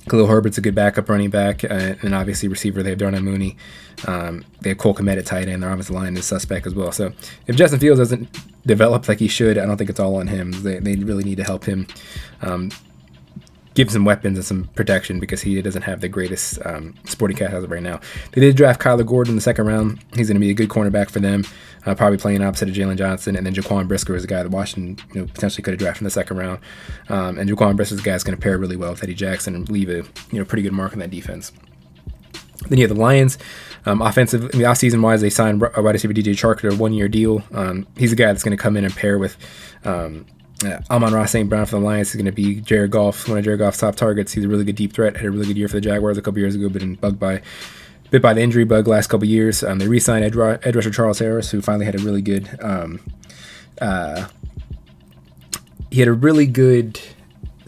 Khalil 0.10 0.28
Herbert's 0.28 0.58
a 0.58 0.62
good 0.62 0.76
backup 0.76 1.10
running 1.10 1.30
back, 1.30 1.64
uh, 1.64 1.96
and 2.02 2.16
obviously 2.16 2.50
receiver. 2.50 2.82
They 2.82 2.90
have 2.90 3.00
Darnell 3.00 3.22
Mooney. 3.22 3.56
Um, 4.08 4.44
they 4.62 4.70
have 4.70 4.78
Cole 4.78 4.96
Kmet 4.96 5.18
at 5.18 5.26
tight 5.26 5.48
end. 5.48 5.62
Their 5.62 5.70
offensive 5.70 5.96
line 5.96 6.18
is 6.18 6.26
suspect 6.26 6.66
as 6.66 6.74
well. 6.74 6.92
So 6.92 7.14
if 7.48 7.56
Justin 7.56 7.80
Fields 7.80 8.00
doesn't 8.00 8.28
develop 8.66 9.08
like 9.08 9.20
he 9.20 9.28
should, 9.28 9.58
I 9.58 9.66
don't 9.66 9.78
think 9.78 9.90
it's 9.90 10.00
all 10.00 10.16
on 10.16 10.28
him. 10.28 10.52
They, 10.64 10.80
they 10.80 10.96
really 10.96 11.24
need 11.24 11.38
to 11.38 11.44
help 11.44 11.66
him 11.66 11.88
um, 12.42 12.72
give 13.74 13.90
some 13.90 14.04
weapons 14.06 14.38
and 14.38 14.46
some 14.46 14.66
protection 14.76 15.20
because 15.20 15.42
he 15.42 15.62
doesn't 15.62 15.84
have 15.84 16.02
the 16.02 16.10
greatest 16.10 16.60
um, 16.66 16.94
sporting 17.06 17.38
cast 17.38 17.54
as 17.54 17.64
of 17.64 17.72
right 17.72 17.82
now. 17.82 18.00
They 18.32 18.42
did 18.42 18.56
draft 18.56 18.82
Kyler 18.82 19.06
Gordon 19.06 19.32
in 19.32 19.36
the 19.36 19.42
second 19.42 19.66
round. 19.66 20.04
He's 20.16 20.28
going 20.28 20.36
to 20.36 20.42
be 20.42 20.50
a 20.50 20.54
good 20.54 20.70
cornerback 20.70 21.10
for 21.10 21.20
them, 21.20 21.46
uh, 21.86 21.96
probably 21.96 22.18
playing 22.18 22.42
opposite 22.42 22.70
of 22.70 22.76
Jaylon 22.76 22.98
Johnson. 22.98 23.36
And 23.36 23.46
then 23.46 23.54
Jaquan 23.54 23.88
Brisker 23.88 24.16
is 24.16 24.24
a 24.24 24.28
guy 24.28 24.44
that 24.44 24.50
Washington 24.50 25.04
you 25.14 25.22
know, 25.22 25.28
potentially 25.28 25.64
could 25.64 25.72
have 25.72 25.80
drafted 25.80 26.02
in 26.02 26.06
the 26.06 26.12
second 26.12 26.38
round. 26.38 26.60
Um, 27.10 27.38
and 27.38 27.50
Jaquan 27.50 27.76
Brisker 27.76 27.96
is 27.96 28.02
a 28.02 28.04
guy 28.04 28.12
that's 28.12 28.24
going 28.24 28.38
to 28.38 28.42
pair 28.42 28.58
really 28.58 28.76
well 28.76 28.92
with 28.92 29.04
Eddie 29.04 29.14
Jackson 29.14 29.56
and 29.56 29.70
leave 29.70 29.90
a 29.90 30.04
you 30.32 30.40
know 30.40 30.46
pretty 30.46 30.64
good 30.64 30.74
mark 30.74 30.94
on 30.94 31.00
that 31.00 31.12
defense. 31.12 31.52
Then 32.70 32.78
you 32.78 32.88
have 32.88 32.96
the 32.96 33.02
Lions. 33.02 33.38
Um, 33.86 34.02
offensive, 34.04 34.44
in 34.54 34.60
the 34.60 34.66
offseason 34.66 35.02
wise, 35.02 35.22
they 35.22 35.32
signed 35.32 35.64
a 35.76 35.82
wide 35.82 35.94
receiver 35.94 36.14
DJ 36.14 36.34
Chark 36.34 36.60
to 36.60 36.70
a 36.70 36.76
one 36.76 36.94
year 36.94 37.08
deal. 37.08 37.42
Um, 37.54 37.88
he's 37.98 38.12
a 38.12 38.16
guy 38.16 38.28
that's 38.28 38.44
going 38.44 38.56
to 38.56 38.62
come 38.62 38.78
in 38.78 38.86
and 38.86 38.96
pair 38.96 39.18
with 39.18 39.36
um, 39.84 40.28
uh, 40.66 40.82
Amon-Ra 40.90 41.26
St. 41.26 41.50
Brown 41.50 41.66
for 41.66 41.80
the 41.80 41.86
Lions 41.86 42.10
is 42.10 42.16
going 42.16 42.26
to 42.26 42.32
be 42.32 42.62
Jared 42.62 42.92
Goff, 42.92 43.28
one 43.28 43.38
of 43.38 43.44
Jared 43.44 43.60
Goff's 43.60 43.80
top 43.80 43.96
targets. 43.96 44.34
He's 44.34 44.46
a 44.46 44.48
really 44.48 44.64
good 44.64 44.76
deep 44.76 44.94
threat. 44.94 45.16
Had 45.18 45.26
a 45.26 45.32
really 45.32 45.48
good 45.48 45.58
year 45.58 45.68
for 45.68 45.76
the 45.76 45.82
Jaguars 45.82 46.18
a 46.18 46.22
couple 46.22 46.40
years 46.40 46.56
ago, 46.56 46.70
but 46.70 46.80
been 46.80 46.96
bugged 46.96 47.20
by 47.20 47.42
bit 48.12 48.22
by 48.22 48.34
the 48.34 48.42
injury 48.42 48.66
bug 48.66 48.88
last 48.88 49.08
couple 49.08 49.26
years. 49.26 49.64
Um, 49.64 49.80
they 49.80 49.88
re-signed 49.88 50.26
Ed, 50.26 50.38
Ed 50.64 50.76
rusher 50.76 50.92
Charles 50.92 51.20
Harris, 51.20 51.50
who 51.50 51.62
finally 51.62 51.86
had 51.86 51.96
a 51.96 52.04
really 52.04 52.22
good. 52.22 52.58
Um, 52.62 53.00
uh, 53.80 54.28
he 55.90 56.00
had 56.00 56.08
a 56.08 56.14
really 56.14 56.46
good 56.46 57.00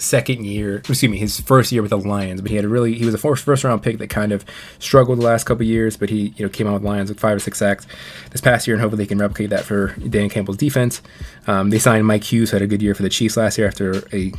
second 0.04 0.46
year, 0.46 0.78
excuse 0.78 1.10
me, 1.10 1.18
his 1.18 1.40
first 1.40 1.72
year 1.72 1.82
with 1.82 1.90
the 1.90 1.98
Lions, 1.98 2.42
but 2.42 2.50
he 2.50 2.56
had 2.56 2.66
a 2.66 2.70
really 2.70 2.94
he 2.94 3.06
was 3.06 3.14
a 3.14 3.18
first 3.18 3.44
first 3.44 3.64
round 3.64 3.82
pick 3.82 3.98
that 4.00 4.10
kind 4.10 4.32
of 4.32 4.46
struggled 4.80 5.20
the 5.20 5.24
last 5.24 5.46
couple 5.46 5.66
years, 5.66 5.98
but 5.98 6.10
he 6.10 6.34
you 6.38 6.46
know 6.46 6.50
came 6.50 6.68
out 6.68 6.74
with 6.74 6.84
Lions 6.84 7.10
with 7.10 7.20
five 7.20 7.38
or 7.38 7.40
six 7.40 7.58
sacks 7.58 7.88
this 8.32 8.42
past 8.42 8.68
year, 8.68 8.76
and 8.76 8.82
hopefully 8.82 9.04
they 9.04 9.08
can 9.08 9.18
replicate 9.18 9.50
that 9.50 9.64
for 9.64 9.96
Dan 10.10 10.30
Campbell's 10.30 10.58
defense. 10.58 11.02
Um, 11.48 11.70
they 11.70 11.80
signed 11.80 12.06
Mike 12.06 12.24
Hughes, 12.24 12.52
who 12.52 12.56
had 12.56 12.62
a 12.62 12.68
good 12.68 12.82
year 12.82 12.94
for 12.94 13.04
the 13.04 13.10
Chiefs 13.10 13.38
last 13.38 13.58
year 13.58 13.68
after 13.68 14.04
a 14.14 14.34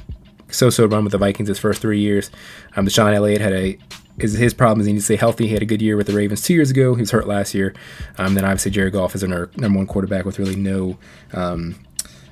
so-so 0.50 0.86
run 0.86 1.04
with 1.04 1.12
the 1.12 1.18
Vikings 1.18 1.48
his 1.48 1.58
first 1.58 1.80
three 1.80 2.00
years. 2.00 2.30
Um, 2.76 2.86
DeShon 2.86 3.14
Elliott 3.14 3.40
had 3.40 3.52
a 3.52 3.78
his, 4.18 4.34
his 4.34 4.54
problem 4.54 4.80
is 4.80 4.86
he 4.86 4.92
needs 4.92 5.04
to 5.04 5.06
stay 5.06 5.16
healthy. 5.16 5.48
He 5.48 5.54
had 5.54 5.62
a 5.62 5.66
good 5.66 5.82
year 5.82 5.96
with 5.96 6.06
the 6.06 6.12
Ravens 6.12 6.42
two 6.42 6.54
years 6.54 6.70
ago. 6.70 6.94
He 6.94 7.00
was 7.00 7.10
hurt 7.10 7.26
last 7.26 7.52
year. 7.52 7.74
Um, 8.16 8.34
then 8.34 8.44
obviously 8.44 8.70
Jared 8.70 8.92
Goff 8.92 9.14
is 9.14 9.24
our 9.24 9.50
number 9.56 9.78
one 9.78 9.86
quarterback 9.86 10.24
with 10.24 10.38
really 10.38 10.54
no 10.54 10.96
um, 11.32 11.74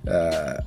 uh, 0.09 0.59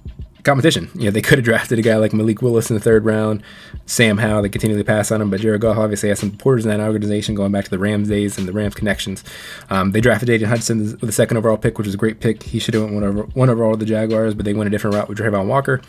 competition. 0.45 0.89
You 0.95 1.05
know, 1.05 1.11
they 1.11 1.21
could 1.21 1.39
have 1.39 1.45
drafted 1.45 1.79
a 1.79 1.81
guy 1.81 1.95
like 1.97 2.13
Malik 2.13 2.41
Willis 2.41 2.69
in 2.69 2.75
the 2.75 2.79
third 2.79 3.03
round, 3.03 3.43
Sam 3.85 4.17
Howell. 4.17 4.43
They 4.43 4.49
continually 4.49 4.83
pass 4.83 5.11
on 5.11 5.21
him, 5.21 5.29
but 5.29 5.41
Jared 5.41 5.61
Goff 5.61 5.77
obviously 5.77 6.09
has 6.09 6.19
some 6.19 6.31
supporters 6.31 6.65
in 6.65 6.69
that 6.69 6.79
organization 6.79 7.35
going 7.35 7.51
back 7.51 7.65
to 7.65 7.71
the 7.71 7.79
Rams 7.79 8.07
days 8.07 8.37
and 8.37 8.47
the 8.47 8.53
Rams 8.53 8.75
connections. 8.75 9.23
Um, 9.69 9.91
they 9.91 10.01
drafted 10.01 10.29
Aidan 10.29 10.47
Hudson 10.47 10.79
with 10.79 11.01
the 11.01 11.11
second 11.11 11.37
overall 11.37 11.57
pick, 11.57 11.77
which 11.77 11.87
was 11.87 11.95
a 11.95 11.97
great 11.97 12.19
pick. 12.19 12.43
He 12.43 12.59
should 12.59 12.73
have 12.75 12.83
went 12.83 12.95
one 12.95 13.03
over 13.03 13.23
one 13.23 13.49
overall 13.49 13.73
to 13.73 13.77
the 13.77 13.85
Jaguars, 13.85 14.33
but 14.33 14.45
they 14.45 14.53
went 14.53 14.67
a 14.67 14.71
different 14.71 14.95
route 14.95 15.09
with 15.09 15.17
Travon 15.17 15.47
Walker. 15.47 15.81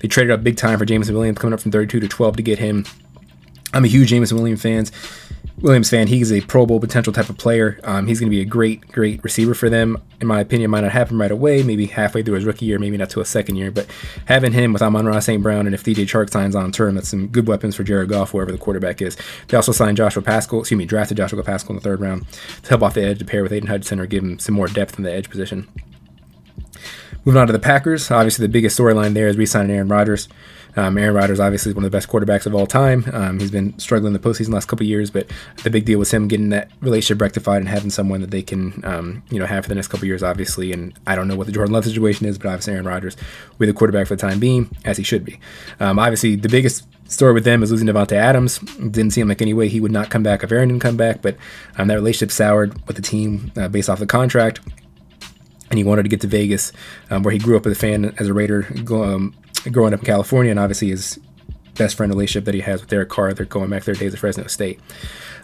They 0.00 0.08
traded 0.08 0.32
up 0.32 0.42
big 0.42 0.56
time 0.56 0.78
for 0.78 0.84
Jameson 0.84 1.14
Williams, 1.14 1.38
coming 1.38 1.54
up 1.54 1.60
from 1.60 1.70
32 1.70 2.00
to 2.00 2.08
12 2.08 2.36
to 2.36 2.42
get 2.42 2.58
him. 2.58 2.84
I'm 3.72 3.84
a 3.84 3.88
huge 3.88 4.08
Jameson 4.08 4.36
Williams 4.36 4.62
fan. 4.62 4.84
Williams 5.60 5.90
fan. 5.90 6.08
He's 6.08 6.32
a 6.32 6.40
Pro 6.40 6.66
Bowl 6.66 6.80
potential 6.80 7.12
type 7.12 7.28
of 7.28 7.38
player. 7.38 7.78
Um, 7.84 8.06
he's 8.06 8.18
going 8.18 8.30
to 8.30 8.34
be 8.34 8.40
a 8.40 8.46
great, 8.46 8.88
great 8.88 9.22
receiver 9.22 9.54
for 9.54 9.68
them. 9.68 10.02
In 10.20 10.26
my 10.26 10.40
opinion, 10.40 10.70
might 10.70 10.80
not 10.80 10.92
happen 10.92 11.18
right 11.18 11.30
away. 11.30 11.62
Maybe 11.62 11.86
halfway 11.86 12.22
through 12.22 12.34
his 12.34 12.44
rookie 12.44 12.66
year, 12.66 12.78
maybe 12.78 12.96
not 12.96 13.10
to 13.10 13.20
a 13.20 13.24
second 13.24 13.56
year. 13.56 13.70
But 13.70 13.86
having 14.26 14.52
him 14.52 14.72
with 14.72 14.82
Amon-Ra 14.82 15.20
St. 15.20 15.42
Brown 15.42 15.66
and 15.66 15.74
if 15.74 15.84
DJ 15.84 16.04
Chark 16.04 16.30
signs 16.30 16.56
on 16.56 16.72
term, 16.72 16.94
that's 16.94 17.08
some 17.08 17.28
good 17.28 17.46
weapons 17.46 17.76
for 17.76 17.84
Jared 17.84 18.08
Goff, 18.08 18.30
whoever 18.30 18.50
the 18.50 18.58
quarterback 18.58 19.02
is. 19.02 19.16
They 19.48 19.56
also 19.56 19.72
signed 19.72 19.96
Joshua 19.98 20.22
Paschal, 20.22 20.60
excuse 20.60 20.78
me, 20.78 20.86
drafted 20.86 21.18
Joshua 21.18 21.42
Paschal 21.42 21.70
in 21.70 21.76
the 21.76 21.82
third 21.82 22.00
round 22.00 22.26
to 22.62 22.68
help 22.68 22.82
off 22.82 22.94
the 22.94 23.04
edge 23.04 23.18
to 23.18 23.24
pair 23.24 23.42
with 23.42 23.52
Aidan 23.52 23.68
Hutchinson 23.68 24.00
or 24.00 24.06
give 24.06 24.24
him 24.24 24.38
some 24.38 24.54
more 24.54 24.68
depth 24.68 24.96
in 24.96 25.04
the 25.04 25.12
edge 25.12 25.30
position. 25.30 25.68
Moving 27.24 27.40
on 27.40 27.46
to 27.46 27.52
the 27.52 27.60
Packers, 27.60 28.10
obviously 28.10 28.44
the 28.44 28.52
biggest 28.52 28.76
storyline 28.78 29.14
there 29.14 29.28
is 29.28 29.36
re-signing 29.36 29.70
Aaron 29.70 29.86
Rodgers. 29.86 30.28
Um, 30.76 30.96
Aaron 30.98 31.14
Rodgers 31.14 31.40
obviously 31.40 31.70
is 31.70 31.76
one 31.76 31.84
of 31.84 31.90
the 31.90 31.96
best 31.96 32.08
quarterbacks 32.08 32.46
of 32.46 32.54
all 32.54 32.66
time. 32.66 33.04
Um, 33.12 33.38
he's 33.38 33.50
been 33.50 33.78
struggling 33.78 34.14
in 34.14 34.20
the 34.20 34.28
postseason 34.28 34.46
the 34.46 34.54
last 34.54 34.68
couple 34.68 34.86
years, 34.86 35.10
but 35.10 35.30
the 35.62 35.70
big 35.70 35.84
deal 35.84 35.98
was 35.98 36.12
him 36.12 36.28
getting 36.28 36.50
that 36.50 36.70
relationship 36.80 37.20
rectified 37.20 37.58
and 37.58 37.68
having 37.68 37.90
someone 37.90 38.20
that 38.20 38.30
they 38.30 38.42
can, 38.42 38.82
um, 38.84 39.22
you 39.30 39.38
know, 39.38 39.46
have 39.46 39.64
for 39.64 39.68
the 39.68 39.74
next 39.74 39.88
couple 39.88 40.06
years, 40.06 40.22
obviously. 40.22 40.72
And 40.72 40.98
I 41.06 41.14
don't 41.14 41.28
know 41.28 41.36
what 41.36 41.46
the 41.46 41.52
Jordan 41.52 41.72
Love 41.72 41.84
situation 41.84 42.26
is, 42.26 42.38
but 42.38 42.48
obviously 42.48 42.74
Aaron 42.74 42.86
Rodgers 42.86 43.16
with 43.58 43.68
the 43.68 43.74
quarterback 43.74 44.06
for 44.06 44.16
the 44.16 44.20
time 44.20 44.40
being, 44.40 44.74
as 44.84 44.96
he 44.96 45.04
should 45.04 45.24
be. 45.24 45.38
Um, 45.80 45.98
obviously, 45.98 46.36
the 46.36 46.48
biggest 46.48 46.86
story 47.10 47.34
with 47.34 47.44
them 47.44 47.62
is 47.62 47.70
losing 47.70 47.88
Davante 47.88 48.12
Adams. 48.12 48.58
didn't 48.58 49.10
seem 49.10 49.28
like 49.28 49.42
any 49.42 49.54
way 49.54 49.68
he 49.68 49.80
would 49.80 49.92
not 49.92 50.10
come 50.10 50.22
back 50.22 50.42
if 50.42 50.50
Aaron 50.50 50.68
didn't 50.68 50.82
come 50.82 50.96
back, 50.96 51.20
but 51.22 51.36
um, 51.76 51.88
that 51.88 51.94
relationship 51.94 52.32
soured 52.32 52.86
with 52.86 52.96
the 52.96 53.02
team 53.02 53.52
uh, 53.56 53.68
based 53.68 53.90
off 53.90 53.98
the 53.98 54.06
contract 54.06 54.60
and 55.72 55.78
he 55.78 55.84
wanted 55.84 56.02
to 56.02 56.10
get 56.10 56.20
to 56.20 56.26
Vegas, 56.26 56.70
um, 57.08 57.22
where 57.22 57.32
he 57.32 57.38
grew 57.38 57.56
up 57.56 57.64
as 57.64 57.72
a 57.72 57.74
fan 57.74 58.14
as 58.18 58.28
a 58.28 58.34
Raider, 58.34 58.66
um, 58.90 59.34
growing 59.70 59.94
up 59.94 60.00
in 60.00 60.06
California, 60.06 60.50
and 60.50 60.60
obviously 60.60 60.88
his 60.88 61.18
best 61.74 61.96
friend 61.96 62.12
relationship 62.12 62.44
that 62.44 62.54
he 62.54 62.60
has 62.60 62.80
with 62.80 62.90
Derek 62.90 63.08
Carr. 63.08 63.32
They're 63.32 63.46
going 63.46 63.70
back 63.70 63.82
to 63.82 63.86
their 63.86 63.94
days 63.94 64.12
at 64.12 64.20
Fresno 64.20 64.46
State. 64.46 64.80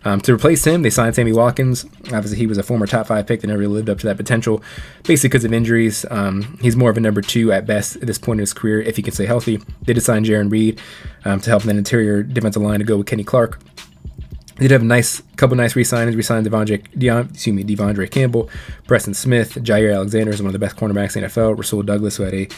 Um, 0.05 0.21
to 0.21 0.33
replace 0.33 0.65
him, 0.65 0.83
they 0.83 0.91
signed 0.91 1.17
Sammy 1.17 1.33
Watkins. 1.33 1.85
Obviously, 2.13 2.37
he 2.39 2.47
was 2.47 2.59
a 2.59 2.63
former 2.63 2.87
top 2.87 3.09
five 3.09 3.27
pick 3.27 3.41
that 3.41 3.49
never 3.49 3.59
really 3.59 3.75
lived 3.75 3.91
up 3.91 3.99
to 3.99 4.07
that 4.07 4.17
potential, 4.17 4.63
basically 5.05 5.29
because 5.29 5.45
of 5.45 5.53
injuries. 5.53 6.05
Um, 6.11 6.59
he's 6.63 6.77
more 6.77 6.91
of 6.91 6.97
a 6.97 7.01
number 7.01 7.21
two 7.21 7.51
at 7.53 7.67
best 7.67 7.97
at 7.97 8.07
this 8.07 8.19
point 8.19 8.39
in 8.39 8.43
his 8.43 8.53
career, 8.53 8.81
if 8.81 8.97
he 8.97 9.03
can 9.03 9.13
stay 9.13 9.27
healthy. 9.27 9.57
They 9.83 9.95
did 9.95 10.03
sign 10.03 10.25
Jarran 10.25 10.51
Reed 10.51 10.81
um, 11.25 11.41
to 11.41 11.51
help 11.51 11.63
in 11.63 11.69
the 11.69 11.77
interior 11.77 12.23
defensive 12.23 12.63
line 12.63 12.79
to 12.79 12.85
go 12.85 12.99
with 12.99 13.07
Kenny 13.07 13.25
Clark. 13.25 13.59
They 14.59 14.65
did 14.65 14.73
have 14.73 14.83
a 14.83 14.87
nice 14.87 15.23
couple 15.37 15.57
nice 15.57 15.77
re-signings. 15.77 16.17
Re-signed 16.17 16.47
Devondre, 16.47 16.83
Deon, 16.97 17.31
excuse 17.31 17.55
me, 17.55 17.63
De'Vondre 17.63 18.11
Campbell, 18.11 18.51
Preston 18.89 19.15
Smith, 19.15 19.55
Jaire 19.55 19.95
Alexander 19.95 20.33
is 20.33 20.43
one 20.43 20.49
of 20.49 20.53
the 20.53 20.59
best 20.59 20.77
cornerbacks 20.77 21.17
in 21.17 21.23
the 21.23 21.29
NFL. 21.29 21.57
Rasul 21.57 21.83
Douglas, 21.85 22.17
who 22.17 22.25
had 22.25 22.35
a 22.35 22.49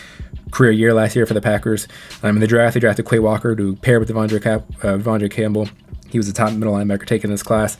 career 0.50 0.71
year 0.71 0.95
last 0.95 1.14
year 1.14 1.26
for 1.26 1.35
the 1.35 1.42
Packers. 1.42 1.87
Um, 2.23 2.37
in 2.37 2.40
the 2.40 2.47
draft, 2.47 2.75
they 2.75 2.80
drafted 2.80 3.07
Quay 3.07 3.19
Walker 3.19 3.54
to 3.54 3.76
pair 3.76 4.00
with 4.00 4.09
Devondre, 4.09 4.42
Cap, 4.42 4.64
uh, 4.83 4.97
Devondre 4.97 5.30
Campbell. 5.30 5.69
He 6.09 6.19
was 6.19 6.26
the 6.26 6.33
top 6.33 6.52
middle 6.54 6.75
linebacker 6.75 7.07
taken 7.07 7.28
in 7.28 7.35
this 7.35 7.42
class. 7.42 7.76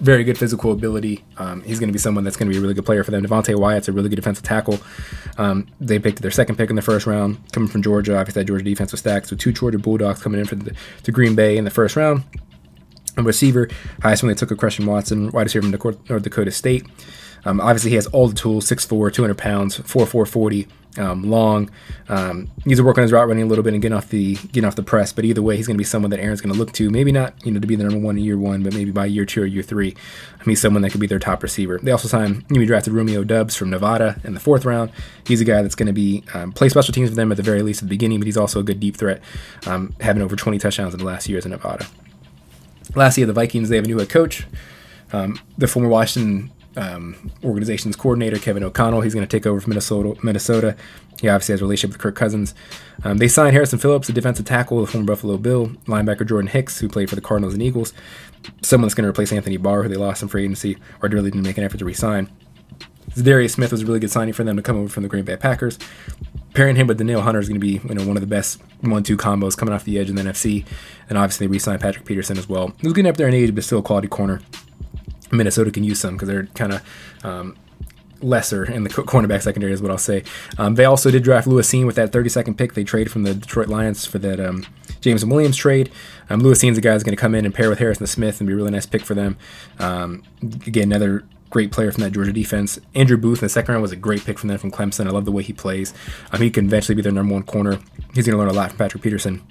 Very 0.00 0.24
good 0.24 0.36
physical 0.36 0.72
ability. 0.72 1.22
Um, 1.36 1.62
he's 1.62 1.78
going 1.78 1.88
to 1.88 1.92
be 1.92 1.98
someone 1.98 2.24
that's 2.24 2.36
going 2.36 2.48
to 2.48 2.52
be 2.52 2.58
a 2.58 2.60
really 2.60 2.74
good 2.74 2.86
player 2.86 3.04
for 3.04 3.12
them. 3.12 3.24
Devonte 3.24 3.54
Wyatt's 3.54 3.86
a 3.86 3.92
really 3.92 4.08
good 4.08 4.16
defensive 4.16 4.44
tackle. 4.44 4.80
Um, 5.38 5.68
they 5.78 5.98
picked 5.98 6.22
their 6.22 6.30
second 6.30 6.56
pick 6.56 6.70
in 6.70 6.76
the 6.76 6.82
first 6.82 7.06
round, 7.06 7.38
coming 7.52 7.68
from 7.68 7.82
Georgia. 7.82 8.18
Obviously, 8.18 8.42
that 8.42 8.46
Georgia 8.46 8.64
defense 8.64 8.92
was 8.92 9.00
stacked. 9.00 9.28
So 9.28 9.36
two 9.36 9.52
Georgia 9.52 9.78
Bulldogs 9.78 10.22
coming 10.22 10.40
in 10.40 10.46
for 10.46 10.56
the, 10.56 10.74
to 11.04 11.12
Green 11.12 11.36
Bay 11.36 11.56
in 11.56 11.64
the 11.64 11.70
first 11.70 11.96
round. 11.96 12.24
A 13.16 13.22
receiver, 13.22 13.68
highest 14.02 14.22
one 14.22 14.28
they 14.28 14.36
took 14.36 14.50
a 14.50 14.56
Christian 14.56 14.86
Watson, 14.86 15.30
wide 15.30 15.42
receiver 15.42 15.62
from 15.62 15.96
North 16.08 16.22
Dakota 16.22 16.50
State. 16.50 16.86
Um, 17.44 17.60
obviously, 17.60 17.90
he 17.90 17.96
has 17.96 18.06
all 18.08 18.28
the 18.28 18.34
tools 18.34 18.66
6'4, 18.66 19.12
200 19.12 19.36
pounds, 19.36 19.78
4'4, 19.78 20.28
40, 20.28 20.68
um, 20.98 21.22
long. 21.22 21.70
Um, 22.08 22.50
needs 22.64 22.80
to 22.80 22.84
work 22.84 22.98
on 22.98 23.02
his 23.02 23.12
route 23.12 23.28
running 23.28 23.44
a 23.44 23.46
little 23.46 23.62
bit 23.62 23.72
and 23.72 23.82
getting 23.82 23.96
off 23.96 24.08
the 24.08 24.34
getting 24.34 24.64
off 24.64 24.76
the 24.76 24.82
press. 24.82 25.12
But 25.12 25.24
either 25.24 25.42
way, 25.42 25.56
he's 25.56 25.66
going 25.66 25.76
to 25.76 25.78
be 25.78 25.84
someone 25.84 26.10
that 26.10 26.20
Aaron's 26.20 26.40
going 26.40 26.52
to 26.52 26.58
look 26.58 26.72
to. 26.72 26.90
Maybe 26.90 27.12
not, 27.12 27.34
you 27.44 27.52
know, 27.52 27.60
to 27.60 27.66
be 27.66 27.76
the 27.76 27.84
number 27.84 27.98
one 27.98 28.18
in 28.18 28.24
year 28.24 28.38
one, 28.38 28.62
but 28.62 28.74
maybe 28.74 28.90
by 28.90 29.06
year 29.06 29.24
two 29.24 29.42
or 29.42 29.46
year 29.46 29.62
three, 29.62 29.94
I 30.38 30.44
mean, 30.44 30.56
someone 30.56 30.82
that 30.82 30.90
could 30.90 31.00
be 31.00 31.06
their 31.06 31.18
top 31.18 31.42
receiver. 31.42 31.78
They 31.82 31.92
also 31.92 32.08
signed, 32.08 32.44
know, 32.50 32.64
drafted 32.64 32.92
Romeo 32.92 33.24
Doubs 33.24 33.56
from 33.56 33.70
Nevada 33.70 34.20
in 34.24 34.34
the 34.34 34.40
fourth 34.40 34.64
round. 34.64 34.90
He's 35.26 35.40
a 35.40 35.44
guy 35.44 35.62
that's 35.62 35.74
going 35.74 35.86
to 35.86 35.92
be 35.92 36.24
um, 36.34 36.52
play 36.52 36.68
special 36.68 36.92
teams 36.92 37.10
for 37.10 37.16
them 37.16 37.30
at 37.30 37.36
the 37.36 37.42
very 37.42 37.62
least 37.62 37.82
at 37.82 37.88
the 37.88 37.90
beginning, 37.90 38.18
but 38.18 38.26
he's 38.26 38.36
also 38.36 38.60
a 38.60 38.64
good 38.64 38.80
deep 38.80 38.96
threat, 38.96 39.22
um, 39.66 39.94
having 40.00 40.22
over 40.22 40.36
20 40.36 40.58
touchdowns 40.58 40.94
in 40.94 40.98
the 40.98 41.06
last 41.06 41.28
years 41.28 41.44
in 41.44 41.52
Nevada. 41.52 41.86
Lastly, 42.94 43.24
the 43.24 43.32
Vikings, 43.32 43.68
they 43.68 43.76
have 43.76 43.84
a 43.84 43.88
new 43.88 43.98
head 43.98 44.08
coach. 44.08 44.46
Um, 45.12 45.40
the 45.58 45.66
former 45.66 45.88
Washington 45.88 46.50
um, 46.76 47.30
organization's 47.44 47.96
coordinator, 47.96 48.38
Kevin 48.38 48.62
O'Connell, 48.62 49.00
he's 49.00 49.14
going 49.14 49.26
to 49.26 49.38
take 49.38 49.46
over 49.46 49.60
from 49.60 49.70
Minnesota. 49.70 50.16
Minnesota. 50.22 50.76
He 51.20 51.28
obviously 51.28 51.52
has 51.52 51.60
a 51.60 51.64
relationship 51.64 51.94
with 51.94 52.00
Kirk 52.00 52.16
Cousins. 52.16 52.54
Um, 53.04 53.18
they 53.18 53.28
signed 53.28 53.52
Harrison 53.52 53.78
Phillips, 53.78 54.08
a 54.08 54.12
defensive 54.12 54.46
tackle, 54.46 54.80
the 54.80 54.86
former 54.86 55.06
Buffalo 55.06 55.36
Bill, 55.36 55.68
linebacker 55.86 56.26
Jordan 56.26 56.48
Hicks, 56.48 56.78
who 56.78 56.88
played 56.88 57.10
for 57.10 57.14
the 57.14 57.20
Cardinals 57.20 57.52
and 57.52 57.62
Eagles. 57.62 57.92
Someone 58.62 58.86
that's 58.86 58.94
going 58.94 59.04
to 59.04 59.10
replace 59.10 59.32
Anthony 59.32 59.58
Barr, 59.58 59.82
who 59.82 59.88
they 59.90 59.96
lost 59.96 60.22
in 60.22 60.28
free 60.28 60.44
agency 60.44 60.78
or 61.02 61.08
really 61.10 61.30
didn't 61.30 61.42
make 61.42 61.58
an 61.58 61.64
effort 61.64 61.78
to 61.78 61.84
resign. 61.84 62.30
Darius 63.20 63.54
Smith 63.54 63.72
was 63.72 63.82
a 63.82 63.86
really 63.86 64.00
good 64.00 64.10
signing 64.10 64.32
for 64.32 64.44
them 64.44 64.56
to 64.56 64.62
come 64.62 64.76
over 64.78 64.88
from 64.88 65.02
the 65.02 65.08
Green 65.08 65.24
Bay 65.24 65.36
Packers. 65.36 65.78
Pairing 66.54 66.76
him 66.76 66.86
with 66.86 66.98
Danielle 66.98 67.22
Hunter 67.22 67.40
is 67.40 67.48
going 67.48 67.60
to 67.60 67.64
be 67.64 67.80
you 67.88 67.94
know 67.94 68.06
one 68.06 68.16
of 68.16 68.20
the 68.20 68.26
best 68.26 68.60
one-two 68.80 69.16
combos 69.16 69.56
coming 69.56 69.74
off 69.74 69.84
the 69.84 69.98
edge 69.98 70.10
in 70.10 70.16
the 70.16 70.22
NFC. 70.22 70.66
And 71.08 71.18
obviously 71.18 71.46
they 71.46 71.50
re-signed 71.50 71.80
Patrick 71.80 72.04
Peterson 72.04 72.38
as 72.38 72.48
well. 72.48 72.72
He's 72.80 72.92
getting 72.92 73.10
up 73.10 73.16
there 73.16 73.28
in 73.28 73.34
age, 73.34 73.54
but 73.54 73.64
still 73.64 73.78
a 73.78 73.82
quality 73.82 74.08
corner. 74.08 74.40
Minnesota 75.30 75.70
can 75.70 75.84
use 75.84 76.00
some 76.00 76.14
because 76.14 76.28
they're 76.28 76.46
kind 76.46 76.72
of 76.72 76.82
um, 77.24 77.56
lesser 78.22 78.64
in 78.64 78.84
the 78.84 78.90
cornerback 78.90 79.42
secondary 79.42 79.72
is 79.72 79.82
what 79.82 79.90
I'll 79.90 79.98
say. 79.98 80.24
Um, 80.58 80.74
they 80.74 80.84
also 80.84 81.10
did 81.10 81.22
draft 81.22 81.46
Lewis 81.46 81.70
Cine 81.70 81.86
with 81.86 81.96
that 81.96 82.12
32nd 82.12 82.56
pick. 82.56 82.74
They 82.74 82.84
traded 82.84 83.12
from 83.12 83.22
the 83.22 83.34
Detroit 83.34 83.68
Lions 83.68 84.06
for 84.06 84.18
that 84.18 84.40
um, 84.40 84.66
James 85.00 85.24
Williams 85.24 85.56
trade. 85.56 85.90
Um, 86.28 86.40
Lewis 86.40 86.62
Cine's 86.62 86.78
a 86.78 86.80
guy 86.80 86.92
who's 86.92 87.02
going 87.02 87.16
to 87.16 87.20
come 87.20 87.34
in 87.34 87.44
and 87.44 87.54
pair 87.54 87.68
with 87.68 87.78
Harrison 87.78 88.06
Smith 88.06 88.40
and 88.40 88.46
be 88.46 88.52
a 88.52 88.56
really 88.56 88.70
nice 88.70 88.86
pick 88.86 89.04
for 89.04 89.14
them. 89.14 89.36
Um, 89.78 90.22
again, 90.42 90.84
another 90.84 91.24
great 91.50 91.72
player 91.72 91.92
from 91.92 92.02
that 92.04 92.12
Georgia 92.12 92.32
defense. 92.32 92.78
Andrew 92.94 93.16
Booth 93.16 93.38
in 93.38 93.46
the 93.46 93.48
second 93.48 93.72
round 93.72 93.82
was 93.82 93.92
a 93.92 93.96
great 93.96 94.24
pick 94.24 94.38
from 94.38 94.48
them 94.48 94.58
from 94.58 94.70
Clemson. 94.70 95.06
I 95.06 95.10
love 95.10 95.24
the 95.24 95.32
way 95.32 95.42
he 95.42 95.52
plays. 95.52 95.92
Um, 96.32 96.40
he 96.40 96.50
can 96.50 96.66
eventually 96.66 96.94
be 96.94 97.02
their 97.02 97.12
number 97.12 97.34
one 97.34 97.42
corner. 97.42 97.78
He's 98.14 98.26
going 98.26 98.36
to 98.36 98.38
learn 98.38 98.48
a 98.48 98.52
lot 98.52 98.70
from 98.70 98.78
Patrick 98.78 99.02
Peterson. 99.02 99.42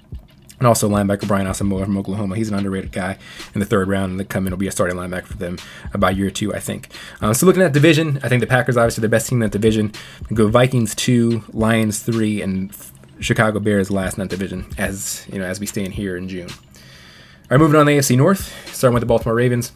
And 0.58 0.66
also 0.66 0.90
linebacker 0.90 1.26
Brian 1.26 1.46
Asamoah 1.46 1.84
from 1.84 1.96
Oklahoma. 1.96 2.36
He's 2.36 2.50
an 2.50 2.54
underrated 2.54 2.92
guy 2.92 3.16
in 3.54 3.60
the 3.60 3.66
third 3.66 3.88
round, 3.88 4.10
and 4.10 4.20
the 4.20 4.26
come 4.26 4.46
in 4.46 4.50
will 4.50 4.58
be 4.58 4.68
a 4.68 4.70
starting 4.70 4.94
linebacker 4.94 5.24
for 5.28 5.38
them 5.38 5.56
by 5.98 6.10
year 6.10 6.30
two, 6.30 6.54
I 6.54 6.58
think. 6.58 6.88
Uh, 7.22 7.32
so 7.32 7.46
looking 7.46 7.62
at 7.62 7.72
division, 7.72 8.20
I 8.22 8.28
think 8.28 8.40
the 8.40 8.46
Packers 8.46 8.76
obviously 8.76 9.00
the 9.00 9.08
best 9.08 9.28
team 9.28 9.36
in 9.36 9.48
that 9.48 9.52
division. 9.52 9.92
Go 10.34 10.48
Vikings 10.48 10.94
two, 10.94 11.44
Lions 11.54 12.00
three, 12.00 12.42
and 12.42 12.76
Chicago 13.20 13.58
Bears 13.58 13.90
last 13.90 14.18
in 14.18 14.20
that 14.20 14.28
division. 14.28 14.66
As 14.76 15.26
you 15.32 15.38
know, 15.38 15.46
as 15.46 15.60
we 15.60 15.66
stand 15.66 15.94
here 15.94 16.14
in 16.16 16.28
June. 16.28 16.50
All 16.50 17.56
right, 17.56 17.58
moving 17.58 17.80
on 17.80 17.86
to 17.86 17.92
the 17.92 17.98
AFC 17.98 18.18
North, 18.18 18.54
starting 18.74 18.92
with 18.92 19.00
the 19.00 19.06
Baltimore 19.06 19.34
Ravens. 19.34 19.72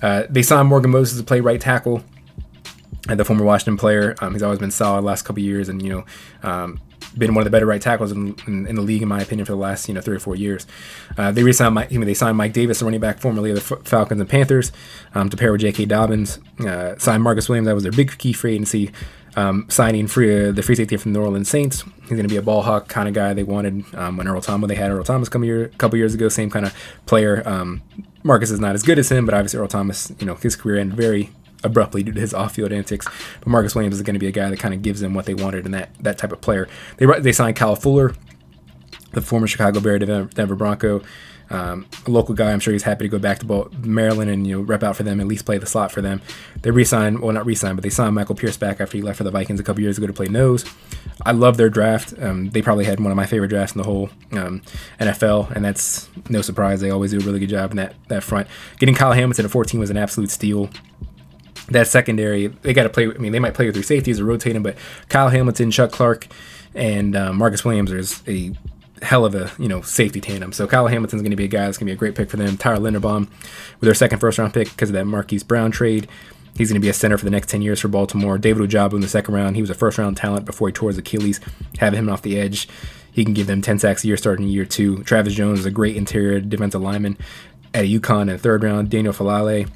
Uh, 0.00 0.24
they 0.28 0.42
signed 0.42 0.68
Morgan 0.68 0.90
Moses 0.90 1.18
to 1.18 1.24
play 1.24 1.40
right 1.40 1.60
tackle. 1.60 2.02
And 3.08 3.18
the 3.18 3.24
former 3.24 3.44
Washington 3.44 3.76
player, 3.76 4.14
um, 4.20 4.32
he's 4.32 4.44
always 4.44 4.60
been 4.60 4.70
solid 4.70 5.02
last 5.02 5.22
couple 5.22 5.42
years, 5.42 5.68
and 5.68 5.82
you 5.82 5.90
know, 5.90 6.04
um, 6.48 6.80
been 7.16 7.34
one 7.34 7.42
of 7.42 7.44
the 7.44 7.50
better 7.50 7.66
right 7.66 7.80
tackles 7.80 8.12
in, 8.12 8.36
in, 8.46 8.66
in, 8.66 8.76
the 8.76 8.82
league, 8.82 9.02
in 9.02 9.08
my 9.08 9.20
opinion, 9.20 9.44
for 9.44 9.52
the 9.52 9.58
last 9.58 9.88
you 9.88 9.94
know 9.94 10.00
three 10.00 10.16
or 10.16 10.20
four 10.20 10.36
years. 10.36 10.66
Uh, 11.16 11.32
they 11.32 11.42
re-signed 11.42 11.74
Mike, 11.74 11.92
I 11.92 11.96
mean, 11.96 12.06
they 12.06 12.14
signed 12.14 12.36
Mike 12.36 12.52
Davis, 12.52 12.78
the 12.78 12.84
running 12.84 13.00
back 13.00 13.18
formerly 13.18 13.50
of 13.50 13.56
the 13.56 13.76
F- 13.76 13.86
Falcons 13.86 14.20
and 14.20 14.28
Panthers, 14.28 14.72
um, 15.14 15.28
to 15.30 15.36
pair 15.36 15.52
with 15.52 15.60
J.K. 15.60 15.86
Dobbins. 15.86 16.38
Uh, 16.60 16.96
signed 16.98 17.22
Marcus 17.22 17.48
Williams, 17.48 17.66
that 17.66 17.74
was 17.74 17.82
their 17.82 17.92
big 17.92 18.16
key 18.18 18.32
free 18.32 18.54
agency. 18.54 18.90
Um, 19.34 19.64
signing 19.70 20.08
free 20.08 20.48
uh, 20.48 20.52
the 20.52 20.62
free 20.62 20.74
safety 20.74 20.98
from 20.98 21.14
the 21.14 21.18
New 21.18 21.24
Orleans 21.24 21.48
Saints. 21.48 21.84
He's 22.02 22.10
going 22.10 22.22
to 22.22 22.28
be 22.28 22.36
a 22.36 22.42
ball 22.42 22.60
hawk 22.60 22.88
kind 22.88 23.08
of 23.08 23.14
guy 23.14 23.32
they 23.32 23.42
wanted 23.42 23.82
um, 23.94 24.18
when 24.18 24.28
Earl 24.28 24.42
Thomas. 24.42 24.68
They 24.68 24.74
had 24.74 24.90
Earl 24.90 25.04
Thomas 25.04 25.30
come 25.30 25.42
year, 25.42 25.64
a 25.64 25.68
couple 25.70 25.96
years 25.96 26.12
ago, 26.12 26.28
same 26.28 26.50
kind 26.50 26.66
of 26.66 26.76
player. 27.06 27.42
Um, 27.48 27.80
Marcus 28.22 28.50
is 28.50 28.60
not 28.60 28.74
as 28.74 28.82
good 28.82 28.98
as 28.98 29.10
him, 29.10 29.26
but 29.26 29.34
obviously 29.34 29.58
Earl 29.58 29.68
Thomas, 29.68 30.12
you 30.18 30.26
know, 30.26 30.34
his 30.36 30.56
career 30.56 30.78
ended 30.78 30.96
very 30.96 31.30
abruptly 31.64 32.02
due 32.02 32.12
to 32.12 32.20
his 32.20 32.34
off-field 32.34 32.72
antics. 32.72 33.06
But 33.40 33.48
Marcus 33.48 33.74
Williams 33.74 33.96
is 33.96 34.02
going 34.02 34.14
to 34.14 34.20
be 34.20 34.26
a 34.26 34.32
guy 34.32 34.48
that 34.50 34.58
kind 34.58 34.74
of 34.74 34.82
gives 34.82 35.00
them 35.00 35.14
what 35.14 35.26
they 35.26 35.34
wanted 35.34 35.66
in 35.66 35.72
that 35.72 35.90
that 36.00 36.18
type 36.18 36.32
of 36.32 36.40
player. 36.40 36.68
They 36.96 37.06
they 37.20 37.32
signed 37.32 37.56
Kyle 37.56 37.76
Fuller, 37.76 38.14
the 39.12 39.20
former 39.20 39.46
Chicago 39.46 39.80
Bear, 39.80 39.98
Denver 39.98 40.56
Bronco. 40.56 41.02
Um, 41.52 41.86
a 42.06 42.10
local 42.10 42.34
guy, 42.34 42.50
I'm 42.50 42.60
sure 42.60 42.72
he's 42.72 42.82
happy 42.82 43.04
to 43.04 43.08
go 43.08 43.18
back 43.18 43.38
to 43.40 43.70
Maryland 43.82 44.30
and 44.30 44.46
you 44.46 44.56
know 44.56 44.62
rep 44.62 44.82
out 44.82 44.96
for 44.96 45.02
them, 45.02 45.20
at 45.20 45.26
least 45.26 45.44
play 45.44 45.58
the 45.58 45.66
slot 45.66 45.92
for 45.92 46.00
them. 46.00 46.22
They 46.62 46.70
re-signed, 46.70 47.20
well 47.20 47.32
not 47.32 47.44
re-signed, 47.44 47.76
but 47.76 47.82
they 47.82 47.90
signed 47.90 48.14
Michael 48.14 48.34
Pierce 48.34 48.56
back 48.56 48.80
after 48.80 48.96
he 48.96 49.02
left 49.02 49.18
for 49.18 49.24
the 49.24 49.30
Vikings 49.30 49.60
a 49.60 49.62
couple 49.62 49.82
years 49.82 49.98
ago 49.98 50.06
to 50.06 50.12
play 50.12 50.28
nose. 50.28 50.64
I 51.24 51.32
love 51.32 51.58
their 51.58 51.68
draft. 51.68 52.14
Um, 52.18 52.50
they 52.50 52.62
probably 52.62 52.86
had 52.86 53.00
one 53.00 53.12
of 53.12 53.16
my 53.16 53.26
favorite 53.26 53.48
drafts 53.48 53.74
in 53.74 53.78
the 53.78 53.84
whole 53.84 54.08
um, 54.32 54.62
NFL, 54.98 55.50
and 55.50 55.64
that's 55.64 56.08
no 56.30 56.40
surprise. 56.40 56.80
They 56.80 56.90
always 56.90 57.10
do 57.10 57.18
a 57.18 57.22
really 57.22 57.38
good 57.38 57.50
job 57.50 57.70
in 57.70 57.76
that 57.76 57.94
that 58.08 58.22
front. 58.22 58.48
Getting 58.78 58.94
Kyle 58.94 59.12
Hamilton 59.12 59.44
at 59.44 59.50
14 59.50 59.78
was 59.78 59.90
an 59.90 59.98
absolute 59.98 60.30
steal 60.30 60.70
that 61.68 61.86
secondary, 61.86 62.48
they 62.48 62.72
got 62.72 62.84
to 62.84 62.88
play. 62.88 63.06
I 63.06 63.18
mean, 63.18 63.32
they 63.32 63.38
might 63.38 63.54
play 63.54 63.66
with 63.66 63.74
three 63.74 63.84
safeties 63.84 64.20
or 64.20 64.24
rotate 64.24 64.54
them, 64.54 64.62
but 64.62 64.76
Kyle 65.08 65.28
Hamilton, 65.28 65.70
Chuck 65.70 65.92
Clark, 65.92 66.26
and 66.74 67.16
uh, 67.16 67.32
Marcus 67.32 67.64
Williams 67.64 67.92
is 67.92 68.22
a 68.26 68.52
hell 69.02 69.24
of 69.24 69.34
a 69.34 69.50
you 69.58 69.68
know 69.68 69.82
safety 69.82 70.20
tandem. 70.20 70.52
So 70.52 70.66
Kyle 70.66 70.86
Hamilton's 70.86 71.22
going 71.22 71.30
to 71.30 71.36
be 71.36 71.44
a 71.44 71.48
guy 71.48 71.66
that's 71.66 71.78
going 71.78 71.86
to 71.86 71.90
be 71.90 71.94
a 71.94 71.98
great 71.98 72.14
pick 72.14 72.30
for 72.30 72.36
them. 72.36 72.56
Tyler 72.56 72.90
Linderbaum 72.90 73.28
with 73.28 73.86
their 73.86 73.94
second 73.94 74.18
first 74.20 74.38
round 74.38 74.54
pick 74.54 74.70
because 74.70 74.90
of 74.90 74.94
that 74.94 75.06
Marquise 75.06 75.42
Brown 75.42 75.70
trade. 75.70 76.08
He's 76.54 76.68
going 76.68 76.80
to 76.80 76.84
be 76.84 76.90
a 76.90 76.94
center 76.94 77.16
for 77.16 77.24
the 77.24 77.30
next 77.30 77.48
10 77.48 77.62
years 77.62 77.80
for 77.80 77.88
Baltimore. 77.88 78.36
David 78.36 78.68
Ojabo 78.68 78.92
in 78.92 79.00
the 79.00 79.08
second 79.08 79.34
round. 79.34 79.56
He 79.56 79.62
was 79.62 79.70
a 79.70 79.74
first 79.74 79.96
round 79.96 80.18
talent 80.18 80.44
before 80.44 80.68
he 80.68 80.72
tore 80.72 80.90
his 80.90 80.98
Achilles. 80.98 81.40
Having 81.78 82.00
him 82.00 82.08
off 82.10 82.20
the 82.20 82.38
edge, 82.38 82.68
he 83.10 83.24
can 83.24 83.32
give 83.32 83.46
them 83.46 83.62
10 83.62 83.78
sacks 83.78 84.04
a 84.04 84.06
year 84.06 84.18
starting 84.18 84.44
in 84.44 84.52
year 84.52 84.66
two. 84.66 85.02
Travis 85.04 85.34
Jones 85.34 85.60
is 85.60 85.66
a 85.66 85.70
great 85.70 85.96
interior 85.96 86.40
defensive 86.40 86.82
lineman 86.82 87.16
at 87.72 87.84
a 87.84 87.88
UConn 87.98 88.22
in 88.22 88.26
the 88.28 88.38
third 88.38 88.62
round. 88.62 88.90
Daniel 88.90 89.14
Faalele 89.14 89.68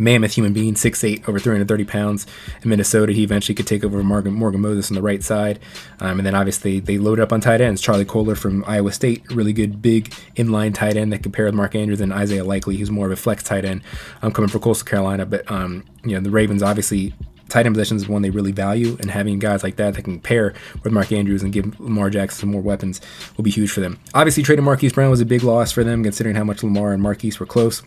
mammoth 0.00 0.34
human 0.34 0.52
being, 0.52 0.74
6'8", 0.74 1.28
over 1.28 1.38
330 1.38 1.84
pounds. 1.84 2.26
In 2.62 2.70
Minnesota, 2.70 3.12
he 3.12 3.22
eventually 3.22 3.54
could 3.54 3.66
take 3.66 3.84
over 3.84 4.02
Morgan, 4.02 4.32
Morgan 4.32 4.60
Moses 4.60 4.90
on 4.90 4.94
the 4.94 5.02
right 5.02 5.22
side. 5.22 5.60
Um, 6.00 6.18
and 6.18 6.26
then 6.26 6.34
obviously 6.34 6.80
they 6.80 6.98
loaded 6.98 7.22
up 7.22 7.32
on 7.32 7.40
tight 7.40 7.60
ends. 7.60 7.80
Charlie 7.80 8.04
Kolar 8.04 8.34
from 8.34 8.64
Iowa 8.66 8.92
State, 8.92 9.22
really 9.30 9.52
good 9.52 9.82
big 9.82 10.10
inline 10.36 10.74
tight 10.74 10.96
end 10.96 11.12
that 11.12 11.22
could 11.22 11.32
pair 11.32 11.44
with 11.44 11.54
Mark 11.54 11.74
Andrews 11.74 12.00
and 12.00 12.12
Isaiah 12.12 12.44
Likely, 12.44 12.76
who's 12.76 12.90
more 12.90 13.06
of 13.06 13.12
a 13.12 13.16
flex 13.16 13.42
tight 13.42 13.64
end. 13.64 13.82
Um, 14.22 14.32
coming 14.32 14.48
from 14.48 14.60
Coastal 14.60 14.86
Carolina, 14.86 15.26
but 15.26 15.48
um, 15.50 15.84
you 16.04 16.14
know 16.14 16.20
the 16.20 16.30
Ravens 16.30 16.62
obviously 16.62 17.14
tight 17.50 17.66
end 17.66 17.74
position 17.74 17.96
is 17.96 18.08
one 18.08 18.22
they 18.22 18.30
really 18.30 18.52
value, 18.52 18.96
and 19.00 19.10
having 19.10 19.38
guys 19.38 19.62
like 19.62 19.76
that 19.76 19.94
that 19.94 20.02
can 20.02 20.20
pair 20.20 20.54
with 20.82 20.92
Mark 20.92 21.12
Andrews 21.12 21.42
and 21.42 21.52
give 21.52 21.78
Lamar 21.78 22.08
Jackson 22.08 22.40
some 22.40 22.50
more 22.50 22.62
weapons 22.62 23.00
will 23.36 23.44
be 23.44 23.50
huge 23.50 23.70
for 23.70 23.80
them. 23.80 23.98
Obviously, 24.14 24.42
trading 24.42 24.64
Marquise 24.64 24.92
Brown 24.92 25.10
was 25.10 25.20
a 25.20 25.26
big 25.26 25.42
loss 25.42 25.72
for 25.72 25.84
them, 25.84 26.02
considering 26.02 26.36
how 26.36 26.44
much 26.44 26.62
Lamar 26.62 26.92
and 26.92 27.02
Marquise 27.02 27.38
were 27.38 27.46
close. 27.46 27.82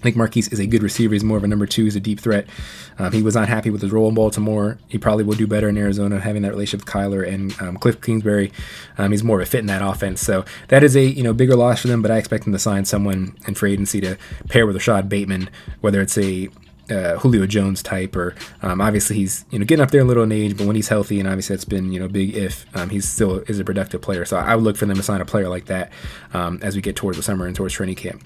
I 0.00 0.02
think 0.02 0.16
Marquise 0.16 0.48
is 0.48 0.58
a 0.58 0.66
good 0.66 0.82
receiver. 0.82 1.12
He's 1.12 1.22
more 1.22 1.36
of 1.36 1.44
a 1.44 1.46
number 1.48 1.66
two. 1.66 1.84
He's 1.84 1.94
a 1.94 2.00
deep 2.00 2.20
threat. 2.20 2.46
Um, 2.98 3.12
he 3.12 3.22
was 3.22 3.34
not 3.34 3.48
happy 3.48 3.68
with 3.68 3.82
his 3.82 3.92
role 3.92 4.08
in 4.08 4.14
Baltimore. 4.14 4.78
He 4.88 4.96
probably 4.96 5.24
will 5.24 5.36
do 5.36 5.46
better 5.46 5.68
in 5.68 5.76
Arizona, 5.76 6.20
having 6.20 6.40
that 6.42 6.50
relationship 6.52 6.86
with 6.86 6.94
Kyler 6.94 7.28
and 7.28 7.54
um, 7.60 7.76
Cliff 7.76 8.00
Kingsbury. 8.00 8.50
Um, 8.96 9.10
he's 9.10 9.22
more 9.22 9.40
of 9.42 9.46
a 9.46 9.50
fit 9.50 9.60
in 9.60 9.66
that 9.66 9.82
offense. 9.82 10.22
So 10.22 10.46
that 10.68 10.82
is 10.82 10.96
a 10.96 11.04
you 11.04 11.22
know 11.22 11.34
bigger 11.34 11.54
loss 11.54 11.82
for 11.82 11.88
them. 11.88 12.00
But 12.00 12.10
I 12.10 12.16
expect 12.16 12.44
them 12.44 12.54
to 12.54 12.58
sign 12.58 12.86
someone 12.86 13.36
in 13.46 13.54
free 13.54 13.74
agency 13.74 14.00
to 14.00 14.16
pair 14.48 14.66
with 14.66 14.74
Rashod 14.74 15.10
Bateman, 15.10 15.50
whether 15.82 16.00
it's 16.00 16.16
a 16.16 16.48
uh, 16.90 17.18
Julio 17.18 17.46
Jones 17.46 17.82
type, 17.82 18.16
or 18.16 18.34
um, 18.62 18.80
obviously 18.80 19.16
he's 19.16 19.44
you 19.50 19.58
know 19.58 19.64
getting 19.64 19.82
up 19.82 19.90
there 19.90 20.00
a 20.00 20.04
little 20.04 20.24
in 20.24 20.32
age, 20.32 20.56
but 20.56 20.66
when 20.66 20.76
he's 20.76 20.88
healthy, 20.88 21.20
and 21.20 21.28
obviously 21.28 21.54
that's 21.56 21.64
been 21.64 21.92
you 21.92 22.00
know 22.00 22.08
big 22.08 22.34
if 22.34 22.64
um, 22.74 22.90
he's 22.90 23.08
still 23.08 23.40
is 23.40 23.58
a 23.58 23.64
productive 23.64 24.00
player. 24.00 24.24
So 24.24 24.36
I 24.36 24.54
would 24.56 24.64
look 24.64 24.76
for 24.76 24.86
them 24.86 24.96
to 24.96 25.02
sign 25.02 25.20
a 25.20 25.26
player 25.26 25.48
like 25.48 25.66
that 25.66 25.92
um, 26.32 26.58
as 26.62 26.74
we 26.74 26.82
get 26.82 26.96
towards 26.96 27.16
the 27.16 27.22
summer 27.22 27.46
and 27.46 27.54
towards 27.54 27.74
training 27.74 27.96
camp. 27.96 28.22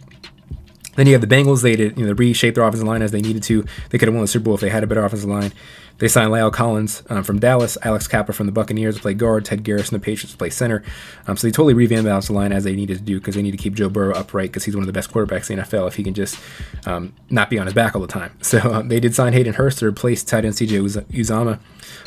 Then 0.96 1.06
you 1.06 1.12
have 1.12 1.20
the 1.20 1.26
Bengals. 1.26 1.62
They 1.62 1.76
did, 1.76 1.98
you 1.98 2.06
know, 2.06 2.12
reshape 2.12 2.54
their 2.54 2.64
offensive 2.64 2.86
line 2.86 3.02
as 3.02 3.12
they 3.12 3.20
needed 3.20 3.42
to. 3.44 3.64
They 3.90 3.98
could 3.98 4.08
have 4.08 4.14
won 4.14 4.22
the 4.22 4.28
Super 4.28 4.44
Bowl 4.44 4.54
if 4.54 4.60
they 4.60 4.68
had 4.68 4.84
a 4.84 4.86
better 4.86 5.04
offensive 5.04 5.28
line. 5.28 5.52
They 5.98 6.08
signed 6.08 6.30
La'el 6.30 6.52
Collins 6.52 7.04
um, 7.08 7.22
from 7.22 7.38
Dallas, 7.38 7.78
Alex 7.82 8.08
Cappa 8.08 8.32
from 8.32 8.46
the 8.46 8.52
Buccaneers 8.52 8.96
to 8.96 9.02
play 9.02 9.14
guard, 9.14 9.44
Ted 9.44 9.62
Garrison, 9.62 9.94
the 9.94 10.04
Patriots 10.04 10.32
to 10.32 10.38
play 10.38 10.50
center. 10.50 10.82
Um, 11.28 11.36
so 11.36 11.46
they 11.46 11.52
totally 11.52 11.74
revamped 11.74 12.04
the 12.04 12.10
offensive 12.10 12.34
line 12.34 12.52
as 12.52 12.64
they 12.64 12.74
needed 12.74 12.98
to 12.98 13.04
do 13.04 13.20
because 13.20 13.36
they 13.36 13.42
need 13.42 13.52
to 13.52 13.56
keep 13.56 13.74
Joe 13.74 13.88
Burrow 13.88 14.12
upright 14.14 14.50
because 14.50 14.64
he's 14.64 14.74
one 14.74 14.82
of 14.82 14.88
the 14.88 14.92
best 14.92 15.12
quarterbacks 15.12 15.50
in 15.50 15.58
the 15.58 15.62
NFL 15.62 15.86
if 15.86 15.94
he 15.94 16.02
can 16.02 16.14
just 16.14 16.38
um, 16.84 17.12
not 17.30 17.48
be 17.48 17.58
on 17.58 17.66
his 17.66 17.74
back 17.74 17.94
all 17.94 18.02
the 18.02 18.08
time. 18.08 18.32
So 18.44 18.72
um, 18.72 18.88
they 18.88 19.00
did 19.00 19.16
sign 19.16 19.32
Hayden 19.32 19.54
Hurst 19.54 19.80
to 19.80 19.86
replace 19.86 20.22
tight 20.22 20.44
end 20.44 20.54
CJ 20.54 21.04
Uzomah 21.10 21.58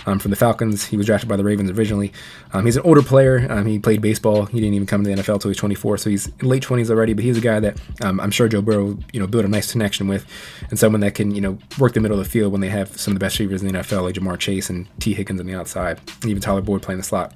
um, 0.06 0.20
from 0.20 0.32
the 0.32 0.38
Falcons. 0.38 0.86
He 0.86 0.98
was 0.98 1.06
drafted 1.06 1.30
by 1.30 1.36
the 1.36 1.44
Ravens 1.44 1.72
originally. 1.72 2.14
Um, 2.54 2.66
he's 2.66 2.76
an 2.76 2.84
older 2.84 3.02
player. 3.02 3.46
Um, 3.50 3.66
he 3.66 3.80
played 3.80 4.02
baseball. 4.02 4.46
He 4.46 4.60
didn't 4.60 4.74
even 4.74 4.88
come 4.88 5.04
to 5.04 5.10
the 5.10 5.16
NFL 5.22 5.36
until 5.36 5.50
he's 5.50 5.58
24, 5.58 5.98
so 5.98 6.10
he's 6.10 6.32
late 6.42 6.64
20s 6.64 6.90
already. 6.90 7.14
But 7.14 7.24
he's 7.24 7.38
a 7.38 7.42
guy 7.42 7.60
that 7.60 7.80
um, 8.02 8.20
I'm 8.20 8.32
sure 8.32 8.48
Joe 8.48 8.62
Burrow, 8.62 8.98
you 9.14 9.20
know, 9.20 9.28
built 9.28 9.46
a 9.46 9.48
nice 9.48 9.72
connection 9.72 10.08
with, 10.08 10.26
and 10.70 10.80
someone 10.80 11.02
that 11.02 11.16
can, 11.16 11.34
you 11.34 11.42
know, 11.42 11.58
work 11.80 11.94
the 11.94 12.00
middle 12.00 12.20
of 12.20 12.24
the 12.24 12.30
field 12.30 12.52
when 12.52 12.62
they 12.62 12.70
have 12.70 12.98
some 12.98 13.14
of 13.14 13.20
the 13.20 13.24
best 13.24 13.40
receivers 13.40 13.62
in 13.62 13.68
the 13.68 13.80
NFL, 13.80 14.04
like 14.04 14.16
Ja'Marr 14.16 14.40
Chase 14.40 14.70
and 14.70 14.88
Tee 15.00 15.14
Higgins 15.14 15.40
on 15.40 15.46
the 15.46 15.56
outside, 15.56 16.00
and 16.22 16.30
even 16.30 16.42
Tyler 16.42 16.62
Boyd 16.62 16.82
playing 16.82 17.00
the 17.00 17.04
slot. 17.04 17.34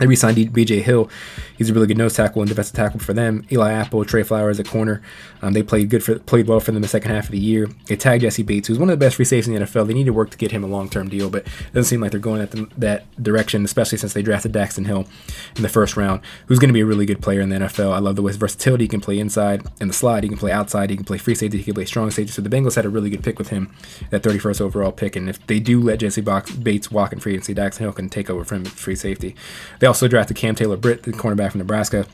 They 0.00 0.06
re-signed 0.06 0.38
BJ 0.38 0.80
Hill. 0.80 1.10
He's 1.58 1.68
a 1.68 1.74
really 1.74 1.86
good 1.86 1.98
nose 1.98 2.14
tackle 2.14 2.40
and 2.40 2.48
defensive 2.48 2.74
tackle 2.74 3.00
for 3.00 3.12
them. 3.12 3.46
Eli 3.52 3.70
Apple, 3.70 4.02
Tre 4.06 4.22
Flowers 4.22 4.58
at 4.58 4.66
corner. 4.66 5.02
Um, 5.42 5.52
they 5.52 5.62
played 5.62 5.90
good 5.90 6.02
for 6.02 6.18
played 6.18 6.46
well 6.48 6.58
for 6.58 6.72
them 6.72 6.80
the 6.80 6.88
second 6.88 7.10
half 7.10 7.26
of 7.26 7.32
the 7.32 7.38
year. 7.38 7.68
They 7.86 7.96
tagged 7.96 8.22
Jessie 8.22 8.42
Bates, 8.42 8.68
who's 8.68 8.78
one 8.78 8.88
of 8.88 8.98
the 8.98 9.04
best 9.04 9.16
free 9.16 9.26
safeties 9.26 9.48
in 9.48 9.54
the 9.54 9.60
NFL. 9.60 9.86
They 9.86 9.92
need 9.92 10.04
to 10.04 10.12
work 10.12 10.30
to 10.30 10.38
get 10.38 10.52
him 10.52 10.64
a 10.64 10.66
long 10.66 10.88
term 10.88 11.10
deal, 11.10 11.28
but 11.28 11.46
it 11.46 11.72
doesn't 11.74 11.88
seem 11.88 12.00
like 12.00 12.12
they're 12.12 12.20
going 12.20 12.40
at 12.40 12.52
the, 12.52 12.66
that 12.78 13.22
direction, 13.22 13.62
especially 13.62 13.98
since 13.98 14.14
they 14.14 14.22
drafted 14.22 14.54
Daxton 14.54 14.86
Hill 14.86 15.06
in 15.54 15.62
the 15.62 15.68
first 15.68 15.98
round, 15.98 16.22
who's 16.46 16.58
going 16.58 16.70
to 16.70 16.74
be 16.74 16.80
a 16.80 16.86
really 16.86 17.04
good 17.04 17.20
player 17.20 17.42
in 17.42 17.50
the 17.50 17.56
NFL. 17.56 17.92
I 17.92 17.98
love 17.98 18.16
the 18.16 18.22
way 18.22 18.30
his 18.30 18.36
versatility. 18.36 18.84
He 18.84 18.88
can 18.88 19.02
play 19.02 19.18
inside 19.18 19.66
in 19.82 19.88
the 19.88 19.94
slide. 19.94 20.22
He 20.22 20.30
can 20.30 20.38
play 20.38 20.50
outside. 20.50 20.88
He 20.88 20.96
can 20.96 21.04
play 21.04 21.18
free 21.18 21.34
safety. 21.34 21.58
He 21.58 21.64
can 21.64 21.74
play 21.74 21.84
strong 21.84 22.10
safety. 22.10 22.32
So 22.32 22.40
the 22.40 22.48
Bengals 22.48 22.76
had 22.76 22.86
a 22.86 22.88
really 22.88 23.10
good 23.10 23.22
pick 23.22 23.38
with 23.38 23.48
him, 23.48 23.74
that 24.08 24.22
31st 24.22 24.62
overall 24.62 24.92
pick. 24.92 25.14
And 25.14 25.28
if 25.28 25.46
they 25.46 25.60
do 25.60 25.78
let 25.78 25.98
Jessie 25.98 26.22
Bates 26.22 26.90
walk 26.90 27.12
in 27.12 27.20
free 27.20 27.32
agency, 27.32 27.54
Daxton 27.54 27.80
Hill 27.80 27.92
can 27.92 28.08
take 28.08 28.30
over 28.30 28.44
from 28.44 28.64
free 28.64 28.96
safety. 28.96 29.36
They 29.78 29.89
also 29.90 30.06
drafted 30.06 30.36
Cam 30.36 30.54
Taylor 30.54 30.76
Britt, 30.76 31.02
the 31.02 31.10
cornerback 31.10 31.50
from 31.50 31.58
Nebraska. 31.58 32.06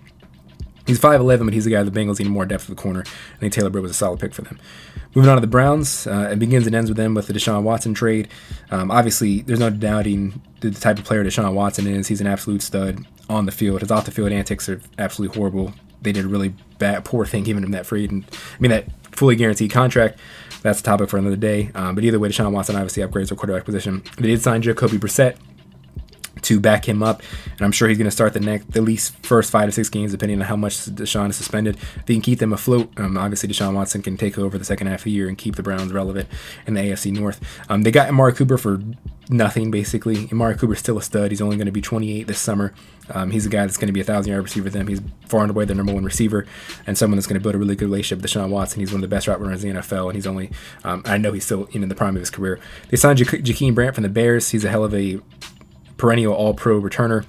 He's 0.87 0.99
5'11, 0.99 1.45
but 1.45 1.53
he's 1.53 1.67
the 1.67 1.73
guy 1.73 1.83
the 1.83 1.91
Bengals 1.91 2.19
need 2.19 2.29
more 2.31 2.47
depth 2.47 2.71
of 2.71 2.75
the 2.75 2.81
corner. 2.81 3.05
I 3.05 3.39
think 3.39 3.53
Taylor 3.53 3.69
Britt 3.69 3.83
was 3.83 3.91
a 3.91 3.95
solid 3.95 4.19
pick 4.19 4.33
for 4.33 4.41
them. 4.41 4.59
Moving 5.15 5.29
on 5.29 5.37
to 5.37 5.43
the 5.43 5.47
Browns, 5.47 6.07
uh, 6.07 6.31
it 6.33 6.39
begins 6.39 6.67
and 6.67 6.75
ends 6.75 6.89
with 6.89 6.97
them 6.97 7.13
with 7.13 7.27
the 7.27 7.35
Deshaun 7.35 7.65
Watson 7.65 7.93
trade. 7.93 8.29
Um, 8.71 8.91
obviously, 8.91 9.43
there's 9.43 9.59
no 9.59 9.69
doubting 9.69 10.41
the 10.61 10.71
type 10.71 10.99
of 10.99 11.05
player 11.05 11.23
Deshaun 11.23 11.53
Watson 11.53 11.87
is. 11.87 12.09
He's 12.09 12.23
an 12.23 12.27
absolute 12.27 12.63
stud 12.63 13.05
on 13.29 13.45
the 13.45 13.53
field. 13.53 13.83
His 13.83 13.91
off 13.91 14.07
the 14.07 14.11
field 14.11 14.33
antics 14.33 14.71
are 14.71 14.81
absolutely 14.99 15.37
horrible. 15.37 15.75
They 16.01 16.13
did 16.13 16.25
a 16.25 16.29
really 16.29 16.55
bad, 16.79 17.05
poor 17.05 17.27
thing 17.27 17.45
giving 17.45 17.63
him 17.63 17.73
that 17.73 17.85
free 17.85 18.07
and 18.07 18.25
I 18.33 18.57
mean 18.59 18.71
that 18.71 18.87
fully 19.13 19.37
guaranteed 19.37 19.71
contract. 19.71 20.19
that's 20.63 20.81
a 20.81 20.83
topic 20.83 21.11
for 21.11 21.19
another 21.19 21.37
day. 21.37 21.73
Um, 21.75 21.95
but 21.95 22.05
either 22.05 22.19
way, 22.19 22.31
Deshaun 22.31 22.53
Watson 22.53 22.77
obviously 22.77 23.03
upgrades 23.03 23.29
their 23.29 23.37
quarterback 23.37 23.65
position. 23.67 24.03
They 24.17 24.29
did 24.29 24.41
sign 24.41 24.63
Jacoby 24.63 24.99
Brissett 24.99 25.37
to 26.47 26.61
back 26.61 26.89
him 26.89 27.03
up. 27.03 27.23
And 27.53 27.63
I'm 27.63 27.73
sure 27.73 27.89
he's 27.89 27.99
going 27.99 28.07
to 28.07 28.11
start 28.11 28.33
the 28.33 28.41
next, 28.41 28.71
the 28.73 28.81
least 28.81 29.15
first 29.25 29.51
five 29.51 29.67
to 29.67 29.73
six 29.73 29.89
games, 29.89 30.13
depending 30.13 30.41
on 30.41 30.47
how 30.47 30.57
much 30.57 30.77
Deshaun 30.77 31.31
is 31.31 31.37
suspended. 31.37 31.77
They 32.07 32.15
can 32.15 32.23
keep 32.23 32.39
them 32.39 32.53
afloat. 32.53 32.91
Um, 32.97 33.17
obviously, 33.17 33.49
Deshaun 33.49 33.75
Watson 33.75 34.03
can 34.03 34.17
take 34.17 34.39
over 34.39 34.59
the 34.59 34.65
second 34.65 34.87
half 34.87 35.01
of 35.01 35.05
the 35.05 35.11
year 35.11 35.29
and 35.29 35.37
keep 35.37 35.57
the 35.57 35.63
Browns 35.63 35.93
relevant 35.93 36.29
in 36.67 36.75
the 36.75 36.81
AFC 36.81 37.13
North. 37.13 37.41
Um, 37.69 37.83
they 37.83 37.91
got 37.91 38.09
Amari 38.09 38.33
Cooper 38.33 38.59
for 38.59 38.81
nothing, 39.29 39.71
basically. 39.71 40.29
Amari 40.31 40.57
Cooper's 40.57 40.79
still 40.79 40.99
a 40.99 41.03
stud. 41.03 41.31
He's 41.31 41.41
only 41.41 41.57
going 41.57 41.67
to 41.67 41.73
be 41.73 41.81
28 41.81 42.27
this 42.27 42.39
summer. 42.39 42.73
Um, 43.11 43.31
he's 43.31 43.47
a 43.47 43.49
guy 43.49 43.65
that's 43.65 43.77
going 43.77 43.87
to 43.87 43.93
be 43.93 44.01
a 44.01 44.05
thousand 44.05 44.33
yard 44.33 44.43
receiver 44.45 44.69
them. 44.69 44.89
He's 44.89 45.01
far 45.29 45.43
and 45.43 45.51
away 45.51 45.65
their 45.65 45.77
number 45.77 45.93
one 45.95 46.05
receiver, 46.05 46.47
and 46.87 46.99
someone 46.99 47.17
that's 47.17 47.27
going 47.27 47.39
to 47.39 47.43
build 47.43 47.55
a 47.55 47.59
really 47.59 47.77
good 47.77 47.87
relationship 47.87 48.23
with 48.23 48.31
Deshaun 48.31 48.51
Watson. 48.51 48.81
He's 48.81 48.93
one 48.93 49.03
of 49.03 49.09
the 49.09 49.15
best 49.15 49.29
route 49.29 49.41
runners 49.41 49.63
in 49.63 49.75
the 49.75 49.81
NFL, 49.81 50.07
and 50.07 50.15
he's 50.17 50.27
only, 50.27 50.51
um, 50.85 51.03
I 51.05 51.19
know 51.19 51.33
he's 51.33 51.45
still 51.45 51.67
in 51.73 51.89
the 51.89 51.95
prime 51.95 52.17
of 52.17 52.21
his 52.21 52.31
career. 52.31 52.59
They 52.89 52.97
signed 52.97 53.21
ja- 53.21 53.27
Jakeem 53.27 53.75
Grant 53.75 53.95
from 53.95 54.03
the 54.03 54.09
Bears. 54.09 54.51
He's 54.51 54.65
a 54.65 54.71
hell 54.71 54.85
of 54.85 54.95
a 54.95 55.21
perennial 55.97 56.35
All 56.35 56.55
Pro 56.55 56.81
returner. 56.81 57.25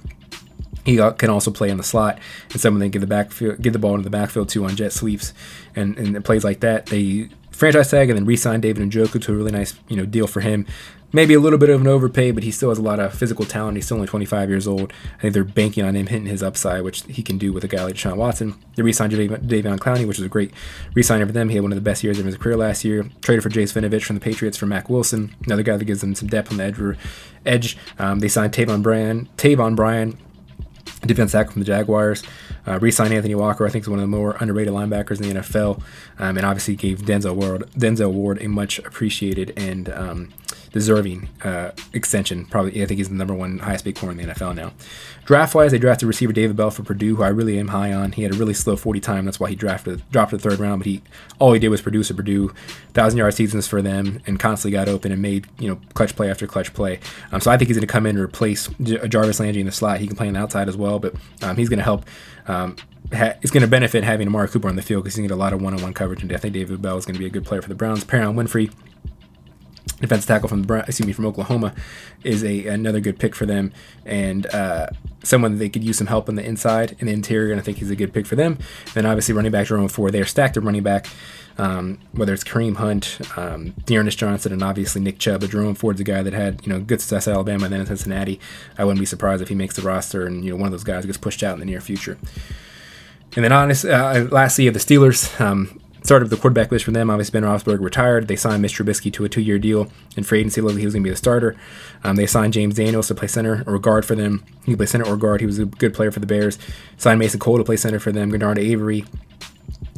He 0.84 0.98
uh, 0.98 1.10
can 1.10 1.28
also 1.28 1.50
play 1.50 1.68
in 1.68 1.76
the 1.76 1.82
slot, 1.82 2.18
and 2.50 2.60
someone 2.60 2.80
they 2.80 2.88
give 2.88 3.00
the 3.00 3.06
backfield, 3.06 3.60
give 3.60 3.72
the 3.72 3.78
ball 3.78 3.92
into 3.92 4.04
the 4.04 4.10
backfield 4.10 4.48
too 4.48 4.64
on 4.64 4.76
jet 4.76 4.92
sweeps, 4.92 5.34
and 5.76 5.98
and 5.98 6.24
plays 6.24 6.44
like 6.44 6.60
that. 6.60 6.86
They 6.86 7.28
franchise 7.50 7.90
tag 7.90 8.08
and 8.08 8.16
then 8.16 8.24
re-sign 8.24 8.60
David 8.60 8.88
Njoku 8.88 9.20
to 9.20 9.32
a 9.32 9.34
really 9.34 9.50
nice 9.50 9.74
you 9.88 9.96
know 9.96 10.06
deal 10.06 10.28
for 10.28 10.40
him 10.40 10.64
maybe 11.12 11.34
a 11.34 11.40
little 11.40 11.58
bit 11.58 11.70
of 11.70 11.80
an 11.80 11.86
overpay, 11.86 12.30
but 12.30 12.42
he 12.42 12.50
still 12.50 12.68
has 12.68 12.78
a 12.78 12.82
lot 12.82 13.00
of 13.00 13.14
physical 13.14 13.44
talent. 13.44 13.76
He's 13.76 13.86
still 13.86 13.96
only 13.96 14.06
25 14.06 14.48
years 14.48 14.66
old. 14.66 14.92
I 15.18 15.22
think 15.22 15.34
they're 15.34 15.44
banking 15.44 15.84
on 15.84 15.96
him 15.96 16.06
hitting 16.06 16.26
his 16.26 16.42
upside, 16.42 16.82
which 16.82 17.02
he 17.04 17.22
can 17.22 17.38
do 17.38 17.52
with 17.52 17.64
a 17.64 17.68
guy 17.68 17.84
like 17.84 17.94
Deshaun 17.94 18.16
Watson. 18.16 18.54
They 18.76 18.82
re-signed 18.82 19.12
Jadeveon 19.12 19.78
Clowney, 19.78 20.06
which 20.06 20.18
is 20.18 20.24
a 20.24 20.28
great 20.28 20.52
re-signing 20.94 21.26
for 21.26 21.32
them. 21.32 21.48
He 21.48 21.56
had 21.56 21.62
one 21.62 21.72
of 21.72 21.76
the 21.76 21.82
best 21.82 22.04
years 22.04 22.18
of 22.18 22.26
his 22.26 22.36
career 22.36 22.56
last 22.56 22.84
year. 22.84 23.08
Traded 23.22 23.42
for 23.42 23.50
Chase 23.50 23.72
Winovich 23.72 24.04
from 24.04 24.16
the 24.16 24.20
Patriots 24.20 24.56
for 24.56 24.66
Mack 24.66 24.88
Wilson, 24.88 25.34
another 25.46 25.62
guy 25.62 25.76
that 25.76 25.84
gives 25.84 26.00
them 26.00 26.14
some 26.14 26.28
depth 26.28 26.50
on 26.50 26.58
the 26.58 26.64
edge. 26.64 26.98
edge. 27.46 27.78
Um, 27.98 28.20
they 28.20 28.28
signed 28.28 28.52
Taven 28.52 28.82
Bryan, 28.82 29.28
Taven 29.36 29.76
Bryan, 29.76 30.18
defense 31.06 31.32
tackle 31.32 31.52
from 31.52 31.60
the 31.60 31.66
Jaguars. 31.66 32.22
Uh, 32.66 32.78
re-signed 32.80 33.14
Anthony 33.14 33.34
Walker, 33.34 33.66
I 33.66 33.70
think, 33.70 33.84
is 33.84 33.88
one 33.88 33.98
of 33.98 34.02
the 34.02 34.08
more 34.08 34.36
underrated 34.40 34.74
linebackers 34.74 35.22
in 35.22 35.28
the 35.28 35.40
NFL, 35.40 35.80
um, 36.18 36.36
and 36.36 36.44
obviously 36.44 36.76
gave 36.76 37.02
Denzel 37.02 37.34
Ward, 37.34 37.70
Denzel 37.72 38.12
Ward 38.12 38.42
a 38.42 38.48
much 38.48 38.78
appreciated 38.80 39.54
and 39.56 39.88
um, 39.88 40.28
deserving 40.72 41.28
uh, 41.42 41.70
extension. 41.92 42.46
Probably, 42.46 42.82
I 42.82 42.86
think 42.86 42.98
he's 42.98 43.08
the 43.08 43.14
number 43.14 43.34
one 43.34 43.58
highest 43.58 43.84
paid 43.84 43.96
corner 43.96 44.18
in 44.20 44.26
the 44.26 44.34
NFL 44.34 44.54
now. 44.54 44.72
Draft 45.24 45.54
wise, 45.54 45.72
they 45.72 45.78
drafted 45.78 46.08
receiver 46.08 46.32
David 46.32 46.56
Bell 46.56 46.70
for 46.70 46.82
Purdue, 46.82 47.16
who 47.16 47.22
I 47.22 47.28
really 47.28 47.58
am 47.58 47.68
high 47.68 47.92
on. 47.92 48.12
He 48.12 48.22
had 48.22 48.34
a 48.34 48.36
really 48.36 48.54
slow 48.54 48.76
40 48.76 49.00
time. 49.00 49.24
That's 49.24 49.38
why 49.38 49.50
he 49.50 49.56
drafted 49.56 50.02
dropped 50.10 50.30
the 50.30 50.38
third 50.38 50.58
round. 50.58 50.80
But 50.80 50.86
he 50.86 51.02
all 51.38 51.52
he 51.52 51.58
did 51.58 51.68
was 51.68 51.82
produce 51.82 52.10
a 52.10 52.14
Purdue 52.14 52.52
thousand 52.94 53.18
yard 53.18 53.34
seasons 53.34 53.66
for 53.66 53.82
them, 53.82 54.20
and 54.26 54.40
constantly 54.40 54.76
got 54.76 54.88
open 54.88 55.12
and 55.12 55.20
made 55.20 55.46
you 55.58 55.68
know 55.68 55.80
clutch 55.94 56.16
play 56.16 56.30
after 56.30 56.46
clutch 56.46 56.72
play. 56.72 57.00
Um, 57.32 57.40
so 57.40 57.50
I 57.50 57.56
think 57.56 57.68
he's 57.68 57.76
going 57.76 57.86
to 57.86 57.92
come 57.92 58.06
in 58.06 58.16
and 58.16 58.24
replace 58.24 58.68
J- 58.82 59.06
Jarvis 59.08 59.40
Landry 59.40 59.60
in 59.60 59.66
the 59.66 59.72
slot. 59.72 60.00
He 60.00 60.06
can 60.06 60.16
play 60.16 60.28
on 60.28 60.34
the 60.34 60.40
outside 60.40 60.68
as 60.68 60.76
well, 60.76 60.98
but 60.98 61.14
um, 61.42 61.56
he's 61.56 61.68
going 61.68 61.78
to 61.78 61.84
help. 61.84 62.04
Um, 62.46 62.76
ha- 63.12 63.34
it's 63.42 63.50
going 63.50 63.62
to 63.62 63.68
benefit 63.68 64.04
having 64.04 64.28
Amari 64.28 64.48
Cooper 64.48 64.68
on 64.68 64.76
the 64.76 64.82
field 64.82 65.04
because 65.04 65.14
he's 65.16 65.20
going 65.20 65.28
to 65.28 65.34
get 65.34 65.38
a 65.38 65.44
lot 65.44 65.52
of 65.52 65.62
one-on-one 65.62 65.94
coverage, 65.94 66.22
and 66.22 66.32
I 66.32 66.36
think 66.36 66.54
David 66.54 66.80
Bell 66.80 66.96
is 66.96 67.04
going 67.04 67.14
to 67.14 67.20
be 67.20 67.26
a 67.26 67.30
good 67.30 67.44
player 67.44 67.62
for 67.62 67.68
the 67.68 67.74
Browns. 67.74 68.04
Perrion 68.04 68.34
Winfrey 68.34 68.72
defense 70.00 70.24
tackle 70.26 70.48
from 70.48 70.64
excuse 70.70 71.06
me 71.06 71.12
from 71.12 71.26
Oklahoma 71.26 71.74
is 72.22 72.44
a 72.44 72.66
another 72.66 73.00
good 73.00 73.18
pick 73.18 73.34
for 73.34 73.46
them 73.46 73.72
and 74.04 74.46
uh, 74.54 74.86
someone 75.22 75.58
they 75.58 75.68
could 75.68 75.82
use 75.82 75.98
some 75.98 76.06
help 76.06 76.28
on 76.28 76.36
the 76.36 76.44
inside 76.44 76.96
and 77.00 77.08
the 77.08 77.12
interior 77.12 77.52
and 77.52 77.60
I 77.60 77.64
think 77.64 77.78
he's 77.78 77.90
a 77.90 77.96
good 77.96 78.12
pick 78.12 78.26
for 78.26 78.36
them. 78.36 78.58
Then 78.94 79.06
obviously 79.06 79.34
running 79.34 79.52
back 79.52 79.66
Jerome 79.66 79.88
Ford 79.88 80.12
they're 80.12 80.24
stacked 80.24 80.56
at 80.56 80.62
running 80.62 80.82
back 80.82 81.06
um, 81.58 81.98
whether 82.12 82.32
it's 82.32 82.44
Kareem 82.44 82.76
Hunt, 82.76 83.18
um, 83.36 83.70
D'Ernest 83.84 84.16
Johnson, 84.16 84.52
and 84.52 84.62
obviously 84.62 85.00
Nick 85.00 85.18
Chubb. 85.18 85.40
But 85.40 85.50
Jerome 85.50 85.74
Ford's 85.74 86.00
a 86.00 86.04
guy 86.04 86.22
that 86.22 86.32
had 86.32 86.64
you 86.64 86.72
know 86.72 86.80
good 86.80 87.00
success 87.00 87.26
at 87.26 87.34
Alabama 87.34 87.64
and 87.64 87.72
then 87.72 87.80
in 87.80 87.86
Cincinnati. 87.86 88.40
I 88.78 88.84
wouldn't 88.84 89.00
be 89.00 89.06
surprised 89.06 89.42
if 89.42 89.48
he 89.48 89.54
makes 89.54 89.74
the 89.74 89.82
roster 89.82 90.24
and 90.24 90.44
you 90.44 90.50
know 90.50 90.56
one 90.56 90.66
of 90.66 90.72
those 90.72 90.84
guys 90.84 91.04
gets 91.04 91.18
pushed 91.18 91.42
out 91.42 91.54
in 91.54 91.60
the 91.60 91.66
near 91.66 91.80
future. 91.80 92.16
And 93.36 93.44
then 93.44 93.52
uh, 93.52 94.28
lastly, 94.30 94.64
you 94.64 94.70
have 94.70 94.74
the 94.74 94.80
Steelers. 94.80 95.38
Um, 95.40 95.80
Start 96.02 96.22
of 96.22 96.30
the 96.30 96.36
quarterback 96.36 96.70
list 96.70 96.84
for 96.84 96.90
them. 96.90 97.10
Obviously, 97.10 97.38
Ben 97.38 97.48
Roethlisberger 97.48 97.80
retired. 97.80 98.28
They 98.28 98.36
signed 98.36 98.62
Mitch 98.62 98.78
Trubisky 98.78 99.12
to 99.12 99.24
a 99.24 99.28
two-year 99.28 99.58
deal 99.58 99.90
in 100.16 100.24
free 100.24 100.40
agency. 100.40 100.60
Looked 100.60 100.78
he 100.78 100.84
was 100.84 100.94
going 100.94 101.02
to 101.02 101.08
be 101.08 101.10
the 101.10 101.16
starter. 101.16 101.56
Um, 102.04 102.16
they 102.16 102.26
signed 102.26 102.52
James 102.52 102.76
Daniels 102.76 103.08
to 103.08 103.14
play 103.14 103.28
center 103.28 103.64
or 103.66 103.78
guard 103.78 104.04
for 104.04 104.14
them. 104.14 104.44
He 104.64 104.76
played 104.76 104.88
center 104.88 105.06
or 105.06 105.16
guard. 105.16 105.40
He 105.40 105.46
was 105.46 105.58
a 105.58 105.66
good 105.66 105.94
player 105.94 106.10
for 106.10 106.20
the 106.20 106.26
Bears. 106.26 106.58
Signed 106.96 107.18
Mason 107.18 107.40
Cole 107.40 107.58
to 107.58 107.64
play 107.64 107.76
center 107.76 107.98
for 107.98 108.12
them. 108.12 108.30
Genard 108.30 108.58
Avery 108.58 109.04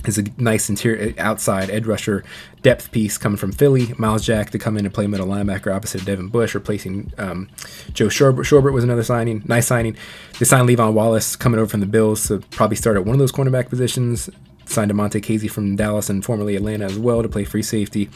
is 0.06 0.18
a 0.18 0.24
nice 0.38 0.70
interior 0.70 1.14
outside 1.18 1.68
edge 1.70 1.84
rusher 1.84 2.24
depth 2.62 2.90
piece 2.90 3.18
coming 3.18 3.36
from 3.36 3.52
Philly. 3.52 3.92
Myles 3.98 4.24
Jack 4.24 4.50
to 4.50 4.58
come 4.58 4.76
in 4.76 4.86
and 4.86 4.94
play 4.94 5.06
middle 5.06 5.26
linebacker 5.26 5.74
opposite 5.74 6.04
Devin 6.04 6.28
Bush, 6.28 6.54
replacing 6.54 7.12
um, 7.18 7.48
Joe 7.92 8.06
Schobert. 8.06 8.44
Schobert 8.44 8.72
was 8.72 8.84
another 8.84 9.02
signing, 9.02 9.42
nice 9.46 9.66
signing. 9.66 9.96
They 10.38 10.46
signed 10.46 10.68
Le'Veon 10.68 10.94
Wallace 10.94 11.36
coming 11.36 11.60
over 11.60 11.68
from 11.68 11.80
the 11.80 11.86
Bills 11.86 12.28
to 12.28 12.38
probably 12.50 12.76
start 12.76 12.96
at 12.96 13.04
one 13.04 13.14
of 13.14 13.18
those 13.18 13.32
cornerback 13.32 13.68
positions 13.68 14.30
signed 14.70 14.90
Damontae 14.90 15.20
Kazee 15.20 15.50
from 15.50 15.76
Dallas 15.76 16.08
and 16.08 16.24
formerly 16.24 16.56
Atlanta 16.56 16.84
as 16.84 16.98
well 16.98 17.22
to 17.22 17.28
play 17.28 17.44
free 17.44 17.62
safety, 17.62 18.08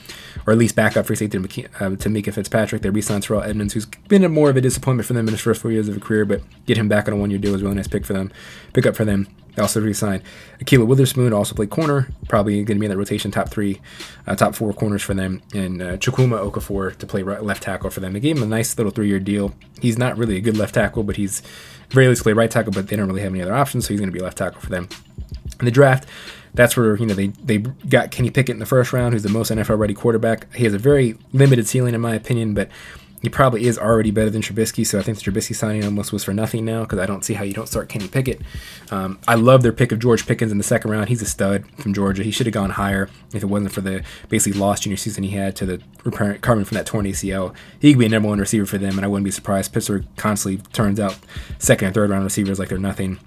or 0.47 0.53
at 0.53 0.59
least 0.59 0.77
backup 0.77 1.07
free 1.07 1.17
safety 1.17 1.39
to, 1.39 1.65
uh, 1.81 1.97
to 1.97 2.09
Minkah 2.09 2.33
Fitzpatrick. 2.33 2.83
They 2.83 2.91
re-signed 2.91 3.25
Terrell 3.25 3.43
Edmunds, 3.43 3.75
who's 3.75 3.87
been 3.87 4.25
a 4.25 4.29
more 4.29 4.51
of 4.51 4.57
a 4.57 4.61
disappointment 4.61 5.07
for 5.07 5.13
them 5.13 5.27
in 5.27 5.33
his 5.33 5.41
first 5.41 5.61
four 5.61 5.73
years 5.73 5.89
of 5.89 5.97
a 5.97 6.01
career, 6.01 6.25
but 6.25 6.43
get 6.67 6.77
him 6.77 6.89
back 6.89 7.09
on 7.09 7.15
a 7.15 7.17
one-year 7.17 7.39
deal 7.39 7.55
a 7.55 7.59
really 7.59 7.75
nice 7.75 7.89
pick 7.89 8.07
for 8.07 8.13
them, 8.13 8.33
pick 8.73 8.87
up 8.87 8.97
for 8.97 9.05
them. 9.05 9.29
They 9.55 9.63
also 9.63 9.81
re-signed 9.81 10.23
Ahkello 10.59 10.85
Witherspoon, 10.85 11.33
also 11.33 11.55
played 11.55 11.71
corner, 11.71 12.09
probably 12.29 12.57
going 12.65 12.77
to 12.77 12.81
be 12.81 12.87
in 12.87 12.91
that 12.91 12.99
rotation 12.99 13.31
top 13.31 13.51
three, 13.51 13.81
uh, 14.27 14.35
top 14.35 14.57
four 14.57 14.73
corners 14.73 15.03
for 15.03 15.15
them, 15.15 15.43
and 15.55 15.81
uh, 15.81 15.97
Chukwuma 15.97 16.51
Okorafor 16.51 16.97
to 16.97 17.07
play 17.07 17.23
right, 17.23 17.43
left 17.43 17.63
tackle 17.63 17.91
for 17.91 18.01
them. 18.01 18.15
They 18.15 18.21
gave 18.21 18.37
him 18.37 18.43
a 18.43 18.47
nice 18.47 18.77
little 18.77 18.91
three-year 18.91 19.21
deal. 19.21 19.55
He's 19.81 19.97
not 19.97 20.19
really 20.19 20.37
a 20.37 20.41
good 20.41 20.57
left 20.57 20.75
tackle, 20.75 21.05
but 21.05 21.17
he's 21.17 21.41
very 21.91 22.09
least 22.09 22.25
play 22.25 22.33
right 22.33 22.51
tackle, 22.51 22.73
but 22.73 22.89
they 22.89 22.97
don't 22.97 23.07
really 23.07 23.23
have 23.23 23.33
any 23.33 23.43
other 23.43 23.55
options, 23.55 23.85
so 23.85 23.91
he's 23.91 24.01
going 24.01 24.11
to 24.11 24.17
be 24.17 24.25
left 24.25 24.39
tackle 24.39 24.61
for 24.61 24.71
them. 24.71 24.89
In 25.61 25.67
the 25.67 25.71
draft, 25.71 26.09
that's 26.55 26.77
where 26.77 26.97
you 26.97 27.07
know 27.07 27.15
they 27.15 27.29
they 27.29 27.59
got 27.59 28.11
Kenny 28.11 28.31
Pickett 28.31 28.55
in 28.55 28.61
the 28.61 28.67
first 28.67 28.93
round, 28.93 29.13
who's 29.13 29.23
the 29.23 29.29
most 29.29 29.51
NFL 29.51 29.79
ready 29.79 29.95
quarterback. 29.95 30.53
He 30.55 30.65
has 30.65 30.75
a 30.75 30.79
very 30.79 31.19
limited 31.33 31.67
ceiling 31.67 31.95
in 31.95 32.01
my 32.01 32.15
opinion, 32.15 32.55
but 32.55 32.69
he 33.25 33.31
probably 33.31 33.65
is 33.65 33.79
already 33.79 34.11
better 34.11 34.29
than 34.29 34.43
Trubisky. 34.43 34.87
So 34.87 34.99
I 34.99 35.03
think 35.03 35.19
the 35.19 35.31
Trubisky 35.31 35.57
signing 35.57 35.83
almost 35.83 36.13
was 36.13 36.23
for 36.25 36.35
nothing 36.35 36.65
now 36.67 36.83
because 36.83 36.99
I 36.99 37.07
don't 37.07 37.25
see 37.25 37.33
how 37.33 37.43
you 37.43 37.55
don't 37.55 37.67
start 37.67 37.89
Kenny 37.89 38.07
Pickett. 38.07 38.43
Um, 38.91 39.19
I 39.27 39.35
love 39.35 39.63
their 39.63 39.73
pick 39.73 39.93
of 39.93 39.99
George 39.99 40.27
Pickens 40.27 40.53
in 40.53 40.59
the 40.59 40.65
second 40.65 40.91
round. 40.91 41.09
He's 41.09 41.23
a 41.23 41.27
stud 41.27 41.65
from 41.79 41.95
Georgia. 41.95 42.23
He 42.23 42.31
should 42.31 42.47
have 42.47 42.53
gone 42.53 42.71
higher 42.71 43.09
if 43.33 43.43
it 43.43 43.47
wasn't 43.47 43.73
for 43.73 43.81
the 43.81 44.05
basically 44.29 44.61
lost 44.61 44.83
junior 44.83 44.99
season 44.99 45.25
he 45.25 45.31
had 45.31 45.57
to 45.57 45.65
the 45.65 45.81
recovering 46.05 46.67
from 46.67 46.75
that 46.77 46.85
torn 46.85 47.07
ACL. 47.07 47.55
He 47.81 47.93
could 47.93 47.99
be 47.99 48.07
a 48.07 48.11
number 48.11 48.29
one 48.29 48.41
receiver 48.41 48.67
for 48.67 48.77
them, 48.77 48.99
and 48.99 49.07
I 49.07 49.09
wouldn't 49.09 49.25
be 49.25 49.31
surprised. 49.31 49.73
Pittsburgh 49.73 50.05
constantly 50.19 50.63
turns 50.75 51.01
out 51.01 51.19
second 51.59 51.87
and 51.87 51.95
third 51.95 52.11
round 52.11 52.25
receivers 52.25 52.59
like 52.59 52.69
they're 52.69 52.79
nothing. 52.79 53.19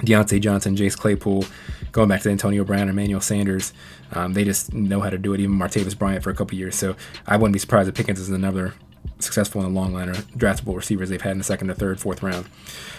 Diontae 0.00 0.40
Johnson, 0.40 0.76
Chase 0.76 0.96
Claypool, 0.96 1.44
going 1.92 2.08
back 2.08 2.22
to 2.22 2.30
Antonio 2.30 2.64
Brown, 2.64 2.88
Emmanuel 2.88 3.20
Sanders. 3.20 3.72
Um, 4.12 4.32
they 4.32 4.44
just 4.44 4.72
know 4.72 5.00
how 5.00 5.10
to 5.10 5.18
do 5.18 5.34
it. 5.34 5.40
Even 5.40 5.56
Martavis 5.56 5.96
Bryant 5.96 6.22
for 6.22 6.30
a 6.30 6.34
couple 6.34 6.56
years. 6.56 6.76
So 6.76 6.96
I 7.26 7.36
wouldn't 7.36 7.52
be 7.52 7.58
surprised 7.58 7.88
if 7.88 7.94
Pickens 7.94 8.18
is 8.18 8.28
another 8.30 8.74
successful 9.18 9.62
in 9.62 9.72
the 9.72 9.80
long 9.80 9.92
line 9.92 10.08
of 10.08 10.26
draftable 10.32 10.74
receivers 10.74 11.10
they've 11.10 11.20
had 11.20 11.32
in 11.32 11.38
the 11.38 11.44
second, 11.44 11.70
or 11.70 11.74
third, 11.74 12.00
fourth 12.00 12.22
round. 12.22 12.46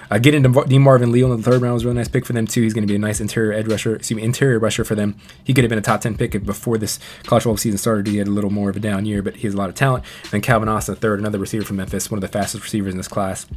Uh, 0.10 0.20
getting 0.20 0.44
to 0.44 0.80
Marvin 0.80 1.12
Leal 1.12 1.32
in 1.32 1.38
the 1.38 1.44
third 1.44 1.62
round 1.62 1.74
was 1.74 1.84
a 1.84 1.88
really 1.88 1.98
nice 1.98 2.08
pick 2.08 2.26
for 2.26 2.34
them 2.34 2.46
too. 2.46 2.62
He's 2.62 2.74
going 2.74 2.84
to 2.84 2.88
be 2.88 2.96
a 2.96 3.00
nice 3.00 3.20
interior 3.22 3.54
edge 3.54 3.68
rusher, 3.68 3.96
excuse 3.96 4.18
me, 4.18 4.24
interior 4.24 4.60
rusher 4.60 4.84
for 4.84 4.94
them. 4.94 5.16
He 5.44 5.54
could 5.54 5.64
have 5.64 5.70
been 5.70 5.80
a 5.80 5.82
top 5.82 6.02
ten 6.02 6.18
pick 6.18 6.32
before 6.44 6.78
this 6.78 7.00
college 7.24 7.44
football 7.44 7.58
season 7.58 7.78
started. 7.78 8.08
He 8.08 8.18
had 8.18 8.28
a 8.28 8.32
little 8.32 8.50
more 8.50 8.70
of 8.70 8.76
a 8.76 8.80
down 8.80 9.06
year, 9.06 9.22
but 9.22 9.38
he 9.38 9.48
has 9.48 9.54
a 9.54 9.58
lot 9.58 9.70
of 9.70 9.76
talent. 9.76 10.04
And 10.24 10.32
then 10.32 10.42
Calvin 10.42 10.70
Austin, 10.70 10.96
third, 10.96 11.20
another 11.20 11.40
receiver 11.40 11.66
from 11.66 11.78
Memphis, 11.78 12.12
one 12.12 12.18
of 12.18 12.22
the 12.22 12.28
fastest 12.28 12.64
receivers 12.64 12.94
in 12.94 12.98
this 12.98 13.08
class. 13.08 13.48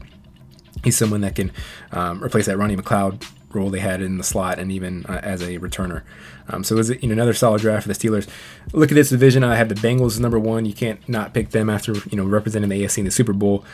He's 0.85 0.97
someone 0.97 1.23
that 1.23 1.35
can 1.35 1.51
um, 1.93 2.23
replace 2.23 2.47
that 2.47 2.57
Ronnie 2.57 2.77
McLeod 2.77 3.25
role 3.55 3.71
they 3.71 3.81
had 3.81 4.03
in 4.03 4.19
the 4.19 4.25
slot 4.25 4.59
and 4.59 4.71
even 4.71 5.07
uh, 5.07 5.21
as 5.23 5.43
a 5.43 5.59
returner. 5.59 6.03
Um, 6.49 6.63
so 6.63 6.75
it 6.75 6.79
was 6.79 6.91
you 6.91 7.09
know, 7.09 7.13
another 7.13 7.33
solid 7.33 7.63
draft 7.63 7.87
for 7.87 7.93
the 7.93 7.95
Steelers. 7.95 8.29
Look 8.73 8.91
at 8.91 8.95
this 8.95 9.09
division. 9.09 9.43
I 9.45 9.57
have 9.57 9.69
the 9.69 9.75
Bengals 9.75 10.21
number 10.21 10.39
one. 10.39 10.67
You 10.67 10.75
can't 10.75 11.07
not 11.09 11.33
pick 11.33 11.51
them 11.51 11.71
after 11.71 11.95
you 12.11 12.17
know 12.17 12.25
representing 12.25 12.69
the 12.69 12.83
AFC 12.83 12.99
in 12.99 13.05
the 13.05 13.11
Super 13.11 13.33
Bowl. 13.33 13.65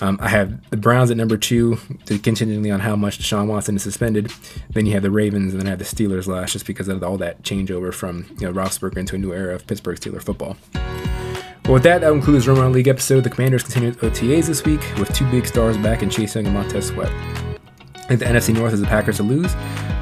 Um, 0.00 0.18
I 0.20 0.28
have 0.28 0.70
the 0.70 0.76
Browns 0.76 1.10
at 1.10 1.16
number 1.16 1.36
two, 1.36 1.78
contingently 2.06 2.70
on 2.70 2.80
how 2.80 2.96
much 2.96 3.18
Deshaun 3.18 3.46
Watson 3.46 3.76
is 3.76 3.82
suspended. 3.82 4.32
Then 4.70 4.86
you 4.86 4.92
have 4.94 5.02
the 5.02 5.10
Ravens, 5.10 5.52
and 5.52 5.60
then 5.60 5.66
I 5.66 5.70
have 5.70 5.78
the 5.78 5.84
Steelers 5.84 6.26
last, 6.26 6.52
just 6.52 6.66
because 6.66 6.88
of 6.88 7.02
all 7.02 7.18
that 7.18 7.42
changeover 7.42 7.92
from 7.92 8.26
you 8.40 8.46
know 8.46 8.52
Roethlisberger 8.52 8.96
into 8.96 9.16
a 9.16 9.18
new 9.18 9.32
era 9.32 9.54
of 9.54 9.66
Pittsburgh 9.66 9.98
Steeler 9.98 10.22
football. 10.22 10.56
Well, 11.64 11.74
with 11.74 11.82
that, 11.84 12.02
that 12.02 12.10
concludes 12.10 12.46
Roman 12.46 12.72
League 12.72 12.88
episode. 12.88 13.24
The 13.24 13.30
Commanders 13.30 13.62
continued 13.62 13.96
OTAs 14.00 14.48
this 14.48 14.64
week 14.64 14.82
with 14.98 15.14
two 15.14 15.28
big 15.30 15.46
stars 15.46 15.78
back 15.78 16.02
in 16.02 16.10
Chase 16.10 16.34
Young 16.34 16.44
and 16.44 16.54
Montez 16.54 16.88
Sweat. 16.88 17.10
I 17.10 18.06
think 18.06 18.20
the 18.20 18.26
NFC 18.26 18.54
North 18.54 18.74
is 18.74 18.82
the 18.82 18.86
Packers 18.86 19.16
to 19.16 19.22
lose, 19.22 19.54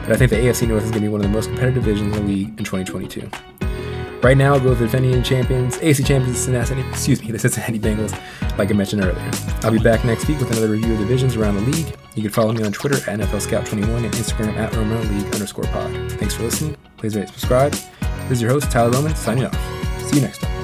but 0.02 0.10
I 0.10 0.16
think 0.16 0.30
the 0.30 0.38
AFC 0.38 0.66
North 0.66 0.82
is 0.82 0.90
going 0.90 1.02
to 1.02 1.06
be 1.06 1.08
one 1.08 1.20
of 1.20 1.26
the 1.26 1.32
most 1.32 1.46
competitive 1.46 1.84
divisions 1.84 2.16
in 2.16 2.26
the 2.26 2.32
league 2.32 2.48
in 2.48 2.64
2022. 2.64 3.30
Right 4.24 4.36
now, 4.36 4.58
go 4.58 4.70
with 4.70 4.80
the 4.80 4.86
defending 4.86 5.22
champions, 5.22 5.78
AFC 5.78 6.04
champions, 6.04 6.38
Cincinnati, 6.38 6.80
excuse 6.88 7.22
me, 7.22 7.30
the 7.30 7.38
Cincinnati 7.38 7.78
Bengals, 7.78 8.10
like 8.58 8.70
I 8.70 8.72
mentioned 8.72 9.04
earlier. 9.04 9.30
I'll 9.62 9.70
be 9.70 9.78
back 9.78 10.04
next 10.04 10.26
week 10.26 10.40
with 10.40 10.50
another 10.50 10.68
review 10.68 10.94
of 10.94 10.98
divisions 10.98 11.36
around 11.36 11.54
the 11.54 11.62
league. 11.62 11.94
You 12.16 12.22
can 12.22 12.32
follow 12.32 12.52
me 12.52 12.64
on 12.64 12.72
Twitter 12.72 12.96
at 12.96 13.20
NFL 13.20 13.46
Scout21 13.46 14.04
and 14.04 14.14
Instagram 14.14 14.56
at 14.56 14.74
Roman 14.74 15.00
League 15.16 15.32
underscore 15.32 15.64
pod. 15.66 15.92
Thanks 16.12 16.34
for 16.34 16.42
listening. 16.42 16.76
Please 16.96 17.14
rate 17.16 17.28
subscribe. 17.28 17.72
This 17.72 18.32
is 18.32 18.42
your 18.42 18.50
host, 18.50 18.68
Tyler 18.68 18.90
Roman, 18.90 19.14
signing 19.14 19.44
off. 19.44 20.02
See 20.02 20.16
you 20.16 20.22
next 20.22 20.38
time. 20.38 20.61